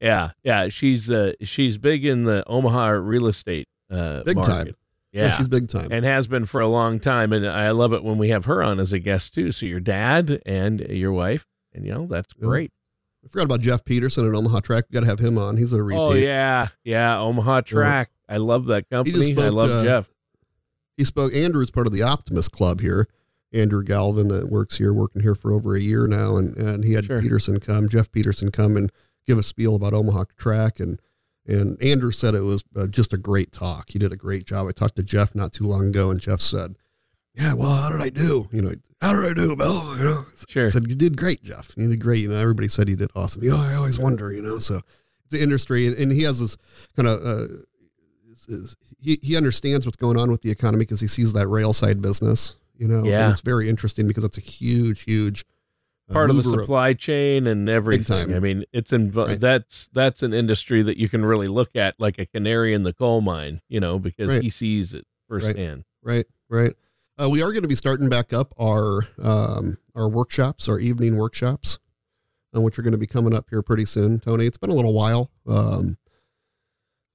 Yeah, 0.00 0.30
yeah, 0.44 0.68
she's 0.68 1.10
uh 1.10 1.32
she's 1.42 1.76
big 1.76 2.04
in 2.04 2.24
the 2.24 2.42
Omaha 2.46 2.88
real 2.88 3.26
estate 3.26 3.68
uh 3.90 4.22
Big 4.24 4.36
market. 4.36 4.50
time. 4.50 4.74
Yeah. 5.12 5.36
she's 5.38 5.48
big 5.48 5.68
time. 5.68 5.88
and 5.90 6.04
has 6.04 6.26
been 6.26 6.44
for 6.46 6.60
a 6.60 6.68
long 6.68 7.00
time 7.00 7.32
and 7.32 7.46
I 7.48 7.70
love 7.70 7.92
it 7.92 8.04
when 8.04 8.18
we 8.18 8.28
have 8.28 8.44
her 8.44 8.62
on 8.62 8.78
as 8.78 8.92
a 8.92 8.98
guest 8.98 9.32
too. 9.34 9.52
So 9.52 9.64
your 9.66 9.80
dad 9.80 10.40
and 10.44 10.80
your 10.80 11.12
wife 11.12 11.46
and 11.72 11.84
you 11.86 11.92
know, 11.92 12.06
that's 12.06 12.32
Yeah. 12.38 12.44
great. 12.46 12.72
I 13.24 13.28
forgot 13.28 13.44
about 13.44 13.60
Jeff 13.60 13.84
Peterson 13.84 14.28
at 14.28 14.34
Omaha 14.34 14.60
Track. 14.60 14.84
We 14.90 14.94
got 14.94 15.00
to 15.00 15.06
have 15.06 15.18
him 15.18 15.38
on. 15.38 15.56
He's 15.56 15.72
a 15.72 15.82
repeat. 15.82 15.98
Oh 15.98 16.12
yeah. 16.14 16.68
Yeah, 16.84 17.18
Omaha 17.18 17.62
Track. 17.62 18.10
I 18.28 18.36
love 18.36 18.66
that 18.66 18.88
company. 18.90 19.22
spoke, 19.22 19.44
I 19.44 19.48
love 19.48 19.70
uh, 19.70 19.84
Jeff. 19.84 20.10
he 20.96 21.04
spoke 21.04 21.34
andrew's 21.34 21.70
part 21.70 21.86
of 21.86 21.92
the 21.92 22.02
optimist 22.02 22.52
club 22.52 22.80
here 22.80 23.06
andrew 23.52 23.82
galvin 23.82 24.28
that 24.28 24.50
works 24.50 24.76
here 24.76 24.92
working 24.92 25.22
here 25.22 25.34
for 25.34 25.52
over 25.52 25.74
a 25.74 25.80
year 25.80 26.06
now 26.06 26.36
and, 26.36 26.54
and 26.58 26.84
he 26.84 26.92
had 26.92 27.06
Sure. 27.06 27.22
peterson 27.22 27.58
come 27.60 27.88
jeff 27.88 28.12
peterson 28.12 28.50
come 28.50 28.76
and 28.76 28.92
give 29.26 29.38
a 29.38 29.42
spiel 29.42 29.74
about 29.74 29.94
omaha 29.94 30.24
track 30.36 30.78
and 30.78 31.00
and 31.48 31.80
andrew 31.82 32.10
said 32.12 32.34
it 32.34 32.42
was 32.42 32.62
uh, 32.76 32.86
just 32.86 33.12
a 33.12 33.16
great 33.16 33.50
talk 33.52 33.86
he 33.90 33.98
did 33.98 34.12
a 34.12 34.16
great 34.16 34.44
job 34.44 34.66
i 34.68 34.72
talked 34.72 34.94
to 34.96 35.02
jeff 35.02 35.34
not 35.34 35.52
too 35.52 35.64
long 35.64 35.88
ago 35.88 36.10
and 36.10 36.20
jeff 36.20 36.40
said 36.40 36.76
yeah 37.34 37.54
well 37.54 37.74
how 37.74 37.90
did 37.90 38.00
i 38.00 38.08
do 38.10 38.48
you 38.52 38.62
know 38.62 38.70
how 39.00 39.12
did 39.20 39.30
i 39.30 39.34
do 39.34 39.56
bill 39.56 39.96
you 39.98 40.04
know 40.04 40.24
Sure. 40.48 40.66
I 40.66 40.70
said 40.70 40.88
you 40.88 40.94
did 40.94 41.16
great 41.16 41.42
jeff 41.42 41.72
you 41.76 41.88
did 41.88 42.00
great 42.00 42.18
you 42.20 42.28
know 42.28 42.38
everybody 42.38 42.68
said 42.68 42.86
he 42.88 42.94
did 42.94 43.10
awesome 43.16 43.42
you 43.42 43.50
know 43.50 43.58
i 43.58 43.74
always 43.74 43.98
wonder 43.98 44.32
you 44.32 44.42
know 44.42 44.58
so 44.60 44.76
it's 44.76 45.30
the 45.30 45.42
industry 45.42 45.86
and, 45.88 45.96
and 45.96 46.12
he 46.12 46.22
has 46.22 46.40
this 46.40 46.56
kind 46.96 47.08
of 47.08 47.20
uh, 47.24 47.44
is- 48.48 48.76
he, 49.00 49.16
he 49.22 49.36
understands 49.36 49.86
what's 49.86 49.96
going 49.96 50.16
on 50.16 50.28
with 50.28 50.42
the 50.42 50.50
economy 50.50 50.80
because 50.84 51.00
he 51.00 51.06
sees 51.06 51.32
that 51.34 51.46
rail 51.46 51.72
side 51.72 52.02
business, 52.02 52.56
you 52.76 52.88
know. 52.88 52.98
and 52.98 53.06
Yeah. 53.06 53.30
it's 53.30 53.42
very 53.42 53.68
interesting 53.68 54.08
because 54.08 54.24
it's 54.24 54.38
a 54.38 54.40
huge, 54.40 55.02
huge 55.04 55.44
Part 56.10 56.30
of 56.30 56.36
the 56.36 56.42
supply 56.42 56.94
chain 56.94 57.46
and 57.46 57.68
everything. 57.68 58.34
I 58.34 58.38
mean, 58.38 58.64
it's 58.72 58.92
in 58.92 59.10
Right. 59.10 59.38
that's 59.38 59.88
that's 59.92 60.22
an 60.22 60.32
industry 60.32 60.80
that 60.82 60.96
you 60.96 61.08
can 61.08 61.24
really 61.24 61.48
look 61.48 61.76
at 61.76 61.94
like 61.98 62.18
a 62.18 62.24
canary 62.26 62.72
in 62.74 62.82
the 62.82 62.92
coal 62.94 63.20
mine, 63.20 63.60
you 63.68 63.78
know, 63.80 63.98
because 63.98 64.30
Right. 64.30 64.42
he 64.42 64.48
sees 64.48 64.94
it 64.94 65.04
firsthand. 65.28 65.84
right, 66.02 66.24
right. 66.48 66.72
Uh, 67.20 67.28
we 67.28 67.42
are 67.42 67.50
going 67.52 67.62
to 67.62 67.68
be 67.68 67.74
starting 67.74 68.08
back 68.08 68.32
up 68.32 68.54
our 68.58 69.02
um, 69.20 69.76
our 69.94 70.08
workshops, 70.08 70.68
our 70.68 70.78
evening 70.78 71.16
workshops, 71.16 71.78
uh, 72.56 72.60
which 72.60 72.78
are 72.78 72.82
going 72.82 72.92
to 72.92 72.98
be 72.98 73.06
coming 73.06 73.34
up 73.34 73.46
here 73.50 73.60
pretty 73.62 73.84
soon. 73.84 74.18
Tony, 74.20 74.46
it's 74.46 74.56
been 74.56 74.70
a 74.70 74.74
little 74.74 74.94
while. 74.94 75.30
Um, 75.46 75.98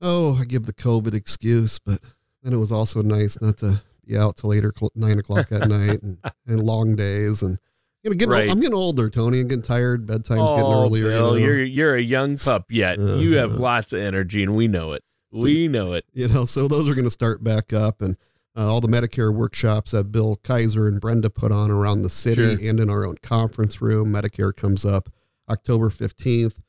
oh, 0.02 0.36
I 0.40 0.46
give 0.46 0.66
the 0.66 0.74
COVID 0.74 1.14
excuse, 1.14 1.80
but 1.80 2.00
then 2.44 2.54
it 2.54 2.58
was 2.58 2.72
also 2.72 3.02
nice 3.02 3.42
not 3.42 3.58
to 3.60 3.82
be 4.06 4.18
out 4.18 4.36
till 4.38 4.54
eight 4.54 4.66
or 4.66 4.74
cl- 4.78 4.92
nine 4.94 5.18
o'clock 5.20 5.52
at 5.52 5.68
night 5.70 6.04
and, 6.04 6.18
and 6.46 6.62
long 6.64 6.96
days 6.96 7.42
and. 7.42 7.58
You 8.04 8.10
know, 8.10 8.16
getting, 8.16 8.32
Right. 8.34 8.50
I'm 8.50 8.60
getting 8.60 8.76
older, 8.76 9.10
Tony. 9.10 9.40
I'm 9.40 9.48
getting 9.48 9.64
tired. 9.64 10.06
Bedtime's 10.06 10.52
getting 10.52 10.66
Oh, 10.66 10.84
earlier. 10.84 11.06
Bill, 11.10 11.38
you 11.40 11.46
know? 11.48 11.54
you're 11.54 11.64
you're 11.64 11.96
a 11.96 12.02
young 12.02 12.38
pup 12.38 12.66
yet. 12.70 13.00
You 13.00 13.38
have 13.38 13.52
Uh-huh. 13.54 13.62
lots 13.62 13.94
of 13.94 14.02
energy, 14.02 14.44
and 14.44 14.56
we 14.56 14.68
know 14.68 14.92
it. 14.94 15.04
we 15.32 15.68
know 15.68 15.94
it. 15.94 16.06
You 16.14 16.28
know, 16.28 16.46
so 16.46 16.68
those 16.68 16.88
are 16.88 16.94
going 16.94 17.06
to 17.06 17.12
start 17.12 17.44
back 17.44 17.74
up, 17.74 18.02
and 18.02 18.16
uh, 18.56 18.72
all 18.72 18.82
the 18.82 18.88
Medicare 18.88 19.34
workshops 19.34 19.92
that 19.92 20.12
Bill 20.12 20.36
Kaiser 20.44 20.88
and 20.88 21.02
Brenda 21.02 21.30
put 21.30 21.52
on 21.52 21.72
around 21.72 22.04
the 22.04 22.10
city 22.10 22.56
Sure. 22.58 22.70
and 22.70 22.80
in 22.80 22.90
our 22.90 23.04
own 23.06 23.16
conference 23.24 23.82
room. 23.82 24.12
Medicare 24.14 24.56
comes 24.56 24.84
up 24.86 25.10
October 25.50 25.90
fifteenth. 25.90 26.60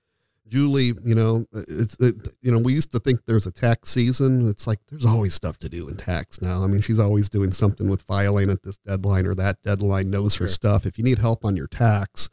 Julie, 0.49 0.93
you 1.05 1.15
know, 1.15 1.47
it's 1.53 1.95
it, 2.01 2.15
you 2.43 2.53
know 2.53 2.59
we 2.59 2.75
used 2.75 2.93
to 2.93 3.01
think 3.01 3.21
there's 3.27 3.47
a 3.47 3.51
tax 3.51 3.89
season. 3.91 4.49
It's 4.49 4.67
like 4.67 4.79
there's 4.91 5.05
always 5.07 5.35
stuff 5.35 5.59
to 5.59 5.69
do 5.69 5.89
in 5.89 5.97
tax 5.97 6.43
now. 6.43 6.63
I 6.63 6.67
mean, 6.67 6.81
she's 6.83 6.99
always 6.99 7.29
doing 7.29 7.51
something 7.53 7.89
with 7.89 8.03
filing 8.03 8.51
at 8.51 8.63
this 8.63 8.77
deadline 8.79 9.27
or 9.27 9.35
that 9.37 9.63
deadline. 9.63 10.11
Knows 10.11 10.35
her 10.37 10.45
Sure. 10.47 10.49
stuff. 10.49 10.87
If 10.87 10.99
you 10.99 11.05
need 11.05 11.19
help 11.19 11.45
on 11.45 11.57
your 11.57 11.67
tax, 11.67 12.29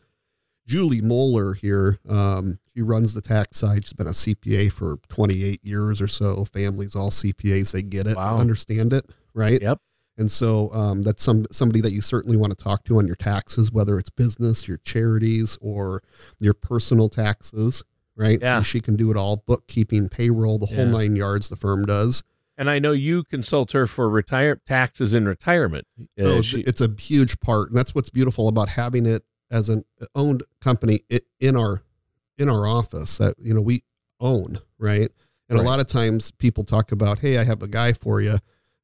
Julie 0.67 1.01
Moeller 1.01 1.53
here, 1.53 1.99
um, 2.07 2.59
she 2.75 2.81
runs 2.81 3.13
the 3.13 3.21
tax 3.21 3.57
side. 3.59 3.85
She's 3.85 3.93
been 3.93 4.07
a 4.07 4.11
CPA 4.13 4.69
for 4.71 4.97
28 5.09 5.63
years 5.63 6.01
or 6.01 6.07
so. 6.07 6.45
Families, 6.45 6.95
all 6.95 7.11
CPAs, 7.11 7.71
they 7.71 7.81
get 7.81 8.07
it, 8.07 8.15
Wow. 8.17 8.37
understand 8.37 8.93
it, 8.93 9.09
right? 9.33 9.61
Yep. 9.61 9.79
And 10.17 10.29
so 10.29 10.71
um, 10.73 11.01
that's 11.01 11.23
some 11.23 11.45
somebody 11.51 11.79
that 11.81 11.91
you 11.93 12.01
certainly 12.01 12.37
want 12.37 12.55
to 12.55 12.61
talk 12.63 12.83
to 12.85 12.99
on 12.99 13.07
your 13.07 13.15
taxes, 13.15 13.71
whether 13.71 13.97
it's 13.97 14.09
business, 14.09 14.67
your 14.67 14.77
charities, 14.83 15.57
or 15.61 16.03
your 16.39 16.53
personal 16.53 17.09
taxes, 17.09 17.83
right? 18.21 18.39
Yeah. 18.41 18.59
So 18.59 18.63
she 18.63 18.79
can 18.79 18.95
do 18.95 19.09
it 19.11 19.17
all: 19.17 19.43
bookkeeping, 19.47 20.07
payroll, 20.09 20.57
the 20.59 20.67
whole 20.67 20.85
Yeah. 20.85 20.91
nine 20.91 21.15
yards. 21.15 21.49
The 21.49 21.55
firm 21.55 21.85
does. 21.85 22.23
And 22.57 22.69
I 22.69 22.77
know 22.79 22.91
you 22.91 23.23
consult 23.23 23.71
her 23.71 23.87
for 23.87 24.07
retire 24.09 24.61
taxes 24.67 25.13
in 25.15 25.25
retirement. 25.25 25.87
Uh, 25.99 26.03
Oh, 26.19 26.27
it's- 26.29 26.45
she- 26.45 26.61
it's 26.61 26.81
a 26.81 26.93
huge 26.99 27.39
part, 27.39 27.69
and 27.69 27.77
that's 27.77 27.95
what's 27.95 28.09
beautiful 28.11 28.47
about 28.47 28.69
having 28.69 29.05
it 29.07 29.23
as 29.49 29.67
an 29.67 29.83
owned 30.15 30.43
company 30.61 31.01
in 31.39 31.55
our 31.55 31.81
in 32.37 32.49
our 32.49 32.65
office 32.65 33.17
that 33.17 33.35
you 33.39 33.53
know 33.53 33.61
we 33.61 33.83
own, 34.19 34.59
right? 34.79 35.09
And 35.49 35.57
Right. 35.59 35.65
a 35.65 35.69
lot 35.69 35.79
of 35.79 35.87
times 35.87 36.31
people 36.31 36.63
talk 36.63 36.91
about, 36.91 37.19
"Hey, 37.19 37.37
I 37.37 37.43
have 37.43 37.61
a 37.61 37.67
guy 37.67 37.93
for 37.93 38.21
you," 38.21 38.37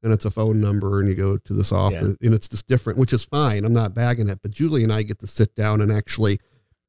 and 0.04 0.12
it's 0.14 0.26
a 0.26 0.30
phone 0.32 0.60
number, 0.60 1.00
and 1.00 1.08
you 1.08 1.16
go 1.16 1.38
to 1.38 1.54
this 1.54 1.72
office, 1.72 2.18
and 2.22 2.34
it's 2.34 2.48
just 2.50 2.68
different, 2.68 3.00
which 3.00 3.14
is 3.14 3.24
fine. 3.24 3.64
I'm 3.66 3.74
not 3.74 3.94
bagging 3.96 4.28
it, 4.30 4.40
but 4.42 4.52
Julie 4.52 4.84
and 4.84 4.92
I 4.94 5.04
get 5.04 5.20
to 5.20 5.28
sit 5.28 5.56
down 5.56 5.82
and 5.82 5.92
actually, 5.92 6.40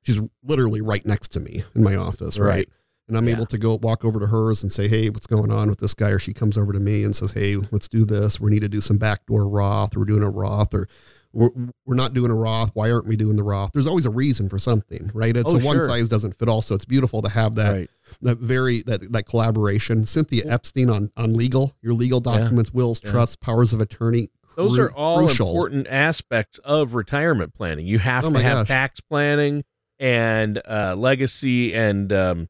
she's 0.02 0.20
literally 0.42 0.80
right 0.80 1.04
next 1.04 1.28
to 1.32 1.40
me 1.40 1.64
in 1.74 1.82
my 1.82 1.96
office, 1.96 2.38
right? 2.38 2.48
Right. 2.48 2.68
And 3.08 3.16
I'm 3.16 3.26
Yeah. 3.26 3.36
able 3.36 3.46
to 3.46 3.56
go 3.58 3.78
walk 3.82 4.04
over 4.04 4.20
to 4.20 4.26
hers 4.26 4.62
and 4.62 4.70
say, 4.70 4.86
"Hey, 4.86 5.08
what's 5.08 5.26
going 5.26 5.50
on 5.50 5.68
with 5.70 5.78
this 5.78 5.94
guy?" 5.94 6.10
Or 6.10 6.18
she 6.18 6.34
comes 6.34 6.58
over 6.58 6.72
to 6.74 6.80
me 6.80 7.04
and 7.04 7.16
says, 7.16 7.30
"Hey, 7.32 7.56
let's 7.72 7.88
do 7.88 8.04
this. 8.04 8.38
We 8.38 8.50
need 8.50 8.60
to 8.60 8.68
do 8.68 8.80
some 8.82 8.98
backdoor 8.98 9.48
Roth. 9.48 9.96
We're 9.96 10.04
doing 10.04 10.22
a 10.22 10.28
Roth, 10.28 10.74
or 10.74 10.86
we're, 11.32 11.48
we're 11.86 11.94
not 11.94 12.12
doing 12.12 12.30
a 12.30 12.34
Roth. 12.34 12.70
Why 12.74 12.90
aren't 12.90 13.06
we 13.06 13.16
doing 13.16 13.36
the 13.36 13.42
Roth?" 13.42 13.70
There's 13.72 13.86
always 13.86 14.04
a 14.04 14.10
reason 14.10 14.50
for 14.50 14.58
something, 14.58 15.10
right? 15.14 15.34
It's 15.34 15.50
Oh, 15.54 15.58
a 15.58 15.64
one 15.64 15.76
sure. 15.76 15.84
size 15.84 16.06
doesn't 16.10 16.36
fit 16.38 16.50
all. 16.50 16.60
So 16.60 16.74
it's 16.74 16.84
beautiful 16.84 17.22
to 17.22 17.30
have 17.30 17.54
that 17.54 17.72
right. 17.72 17.90
that 18.20 18.38
very 18.40 18.82
that 18.82 19.10
that 19.10 19.22
collaboration. 19.26 20.04
Cynthia 20.04 20.42
Epstein 20.46 20.90
on 20.90 21.10
on 21.16 21.32
legal, 21.32 21.72
your 21.80 21.94
legal 21.94 22.22
Yeah. 22.26 22.40
documents, 22.40 22.74
wills, 22.74 23.00
Yeah. 23.02 23.10
trusts, 23.12 23.36
powers 23.36 23.72
of 23.72 23.80
attorney. 23.80 24.28
Those 24.54 24.76
are 24.78 24.90
all 24.90 25.24
crucial. 25.24 25.48
important 25.48 25.86
aspects 25.88 26.58
of 26.58 26.92
retirement 26.94 27.54
planning. 27.54 27.86
You 27.86 28.00
have 28.00 28.26
Oh 28.26 28.32
to 28.32 28.38
have 28.40 28.58
gosh. 28.58 28.68
tax 28.68 29.00
planning 29.00 29.64
and 29.98 30.60
uh, 30.68 30.94
legacy 30.96 31.74
and 31.74 32.12
um, 32.12 32.48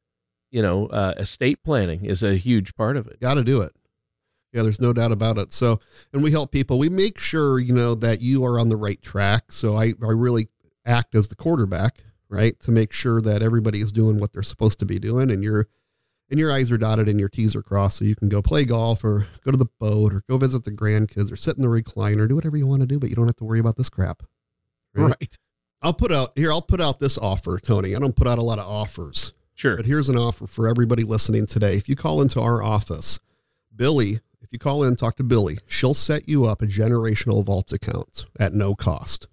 you 0.51 0.63
know 0.63 0.87
uh, 0.87 1.15
estate 1.17 1.63
planning 1.63 2.05
is 2.05 2.23
a 2.23 2.37
huge 2.37 2.75
part 2.75 2.97
of 2.97 3.07
it. 3.07 3.21
Got 3.21 3.35
to 3.35 3.45
do 3.45 3.61
it. 3.63 3.73
Yeah, 4.53 4.63
there's 4.63 4.81
no 4.81 4.93
doubt 4.93 5.13
about 5.13 5.37
it. 5.37 5.53
So, 5.53 5.79
and 6.13 6.23
we 6.23 6.31
help 6.31 6.53
people. 6.53 6.79
We 6.79 6.89
make 6.89 7.19
sure, 7.19 7.59
you 7.59 7.75
know, 7.75 7.95
that 7.97 8.23
you 8.23 8.45
are 8.47 8.59
on 8.59 8.71
the 8.71 8.77
right 8.77 9.01
track. 9.03 9.53
So 9.53 9.77
I, 9.77 9.93
I 10.03 10.13
really 10.13 10.49
act 10.87 11.15
as 11.15 11.29
the 11.29 11.37
quarterback, 11.37 11.99
right? 12.31 12.59
To 12.61 12.71
make 12.71 12.93
sure 12.93 13.21
that 13.21 13.43
everybody 13.43 13.81
is 13.81 13.93
doing 13.93 14.19
what 14.19 14.33
they're 14.33 14.43
supposed 14.43 14.79
to 14.79 14.87
be 14.87 14.99
doing 14.99 15.31
and 15.31 15.45
your 15.45 15.69
and 16.31 16.39
your 16.39 16.53
I's 16.53 16.71
are 16.71 16.79
dotted 16.79 17.09
and 17.09 17.19
your 17.19 17.29
T's 17.29 17.57
are 17.57 17.63
crossed 17.63 17.99
so 17.99 18.05
you 18.05 18.15
can 18.15 18.29
go 18.29 18.43
play 18.43 18.65
golf 18.65 19.03
or 19.03 19.27
go 19.45 19.51
to 19.51 19.57
the 19.57 19.69
boat 19.81 20.13
or 20.13 20.23
go 20.29 20.37
visit 20.37 20.65
the 20.65 20.71
grandkids 20.71 21.33
or 21.33 21.37
sit 21.37 21.57
in 21.57 21.63
the 21.63 21.69
recliner, 21.69 22.29
do 22.29 22.35
whatever 22.35 22.57
you 22.57 22.67
want 22.67 22.81
to 22.81 22.87
do, 22.87 22.99
but 22.99 23.09
you 23.09 23.17
don't 23.17 23.27
have 23.27 23.37
to 23.37 23.45
worry 23.45 23.61
about 23.61 23.77
this 23.77 23.89
crap. 23.89 24.23
Right. 24.95 25.39
I'll 25.83 25.95
put 25.95 26.13
out 26.13 26.33
here, 26.37 26.51
I'll 26.51 26.63
put 26.63 26.81
out 26.81 26.99
this 26.99 27.17
offer, 27.19 27.59
Tony. 27.61 27.95
I 27.95 27.99
don't 27.99 28.17
put 28.17 28.27
out 28.27 28.39
a 28.39 28.43
lot 28.43 28.59
of 28.59 28.67
offers. 28.67 29.33
Sure. 29.55 29.77
But 29.77 29.87
here's 29.87 30.09
an 30.09 30.17
offer 30.17 30.47
for 30.47 30.69
everybody 30.69 31.03
listening 31.03 31.47
today. 31.47 31.75
If 31.77 31.89
you 31.89 31.97
call 31.97 32.23
into 32.23 32.41
our 32.41 32.63
office, 32.63 33.19
Billy, 33.75 34.21
if 34.41 34.49
you 34.53 34.59
call 34.59 34.85
in 34.85 34.97
talk 34.97 35.17
to 35.17 35.25
Billy, 35.25 35.59
she'll 35.67 35.95
set 35.95 36.29
you 36.29 36.45
up 36.45 36.63
a 36.63 36.67
generational 36.67 37.45
vault 37.45 37.73
account 37.73 38.27
at 38.39 38.55
no 38.55 38.75
cost. 38.75 39.27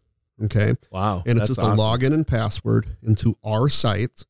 Okay. 0.43 0.73
Wow. 0.91 1.23
And 1.25 1.38
it's 1.38 1.47
just 1.47 1.60
awesome. 1.60 1.73
a 1.73 1.77
login 1.77 2.13
and 2.13 2.27
password 2.27 2.97
into 3.01 3.38
our 3.43 3.69
site 3.69 4.25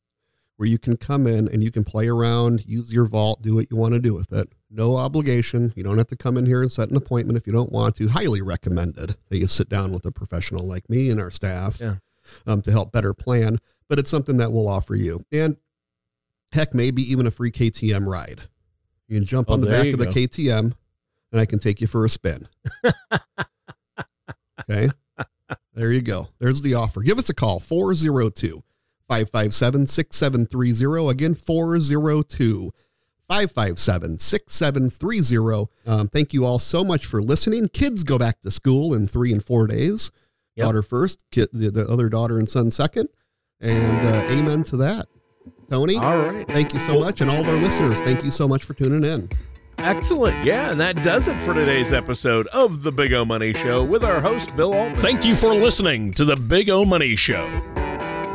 where 0.56 0.68
you 0.68 0.78
can 0.78 0.96
come 0.96 1.26
in 1.26 1.48
and 1.48 1.62
you 1.62 1.70
can 1.70 1.84
play 1.84 2.08
around, 2.08 2.64
use 2.66 2.92
your 2.92 3.06
vault, 3.06 3.42
do 3.42 3.54
what 3.56 3.70
you 3.70 3.76
want 3.76 3.94
to 3.94 4.00
do 4.00 4.14
with 4.14 4.32
it. 4.32 4.48
No 4.70 4.96
obligation. 4.96 5.72
You 5.76 5.82
don't 5.82 5.98
have 5.98 6.08
to 6.08 6.16
come 6.16 6.36
in 6.36 6.46
here 6.46 6.62
and 6.62 6.70
set 6.70 6.90
an 6.90 6.96
appointment 6.96 7.36
if 7.38 7.46
you 7.46 7.52
don't 7.52 7.72
want 7.72 7.96
to. 7.96 8.08
Highly 8.08 8.40
recommended 8.42 9.16
that 9.28 9.38
you 9.38 9.46
sit 9.46 9.68
down 9.68 9.92
with 9.92 10.04
a 10.06 10.12
professional 10.12 10.66
like 10.66 10.88
me 10.88 11.10
and 11.10 11.20
our 11.20 11.30
staff 11.30 11.80
Yeah. 11.80 11.96
Um, 12.46 12.62
to 12.62 12.70
help 12.70 12.92
better 12.92 13.14
plan. 13.14 13.58
But 13.88 13.98
it's 13.98 14.10
something 14.10 14.36
that 14.38 14.52
we'll 14.52 14.68
offer 14.68 14.94
you. 14.94 15.24
And 15.32 15.56
heck, 16.52 16.74
maybe 16.74 17.02
even 17.02 17.26
a 17.26 17.30
free 17.30 17.50
KTM 17.50 18.06
ride. 18.06 18.42
You 19.08 19.18
can 19.18 19.26
jump 19.26 19.48
Oh, 19.48 19.54
on 19.54 19.60
the 19.60 19.68
back 19.68 19.86
of 19.88 19.98
the 19.98 20.06
go. 20.06 20.10
KTM 20.12 20.72
and 21.32 21.40
I 21.40 21.46
can 21.46 21.58
take 21.58 21.80
you 21.80 21.86
for 21.86 22.04
a 22.04 22.08
spin. 22.08 22.48
okay. 24.68 24.88
There 25.74 25.92
you 25.92 26.02
go. 26.02 26.28
There's 26.38 26.62
the 26.62 26.74
offer. 26.74 27.02
Give 27.02 27.18
us 27.18 27.28
a 27.28 27.34
call 27.34 27.60
402 27.60 28.62
557 29.08 29.86
6730. 29.86 31.08
Again, 31.10 31.34
402 31.34 32.72
557 33.28 34.18
6730. 34.18 35.66
Um, 35.86 36.08
Thank 36.08 36.32
you 36.32 36.44
all 36.44 36.58
so 36.58 36.82
much 36.82 37.06
for 37.06 37.22
listening. 37.22 37.68
Kids 37.68 38.02
go 38.04 38.18
back 38.18 38.40
to 38.40 38.50
school 38.50 38.94
in 38.94 39.06
three 39.06 39.32
and 39.32 39.44
four 39.44 39.66
days. 39.66 40.10
Yep. 40.56 40.64
Daughter 40.66 40.82
first, 40.82 41.22
kid, 41.30 41.48
the, 41.52 41.70
the 41.70 41.86
other 41.86 42.08
daughter 42.08 42.38
and 42.38 42.48
son 42.48 42.70
second. 42.70 43.08
And 43.60 44.06
uh, 44.06 44.32
amen 44.32 44.62
to 44.64 44.76
that. 44.78 45.06
Tony, 45.70 45.96
All 45.96 46.16
right. 46.18 46.46
thank 46.48 46.72
you 46.72 46.78
so 46.80 47.00
much. 47.00 47.20
And 47.20 47.30
all 47.30 47.40
of 47.40 47.48
our 47.48 47.56
listeners, 47.56 48.00
thank 48.02 48.24
you 48.24 48.30
so 48.30 48.46
much 48.46 48.64
for 48.64 48.74
tuning 48.74 49.04
in. 49.04 49.28
Excellent. 49.78 50.44
Yeah, 50.44 50.70
and 50.70 50.80
that 50.80 51.02
does 51.02 51.28
it 51.28 51.38
for 51.40 51.52
today's 51.52 51.92
episode 51.92 52.46
of 52.48 52.82
the 52.82 52.90
Big 52.92 53.12
O 53.12 53.24
Money 53.24 53.52
Show 53.52 53.84
with 53.84 54.02
our 54.04 54.20
host 54.20 54.54
Bill 54.56 54.72
Altman. 54.72 54.98
Thank 54.98 55.24
you 55.24 55.34
for 55.34 55.54
listening 55.54 56.12
to 56.14 56.24
the 56.24 56.36
Big 56.36 56.70
O 56.70 56.84
Money 56.84 57.14
Show. 57.16 57.46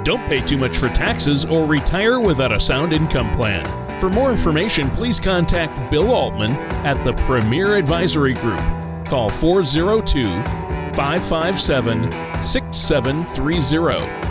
Don't 0.03 0.23
pay 0.27 0.41
too 0.45 0.57
much 0.57 0.77
for 0.77 0.89
taxes 0.89 1.45
or 1.45 1.65
retire 1.65 2.19
without 2.19 2.51
a 2.51 2.59
sound 2.59 2.93
income 2.93 3.31
plan. 3.35 3.65
For 3.99 4.09
more 4.09 4.31
information, 4.31 4.87
please 4.89 5.19
contact 5.19 5.91
Bill 5.91 6.11
Altman 6.11 6.51
at 6.85 7.03
the 7.03 7.13
Premier 7.25 7.75
Advisory 7.75 8.33
Group. 8.33 8.59
Call 9.05 9.29
402 9.29 10.23
557 10.93 12.09
6730 12.41 14.30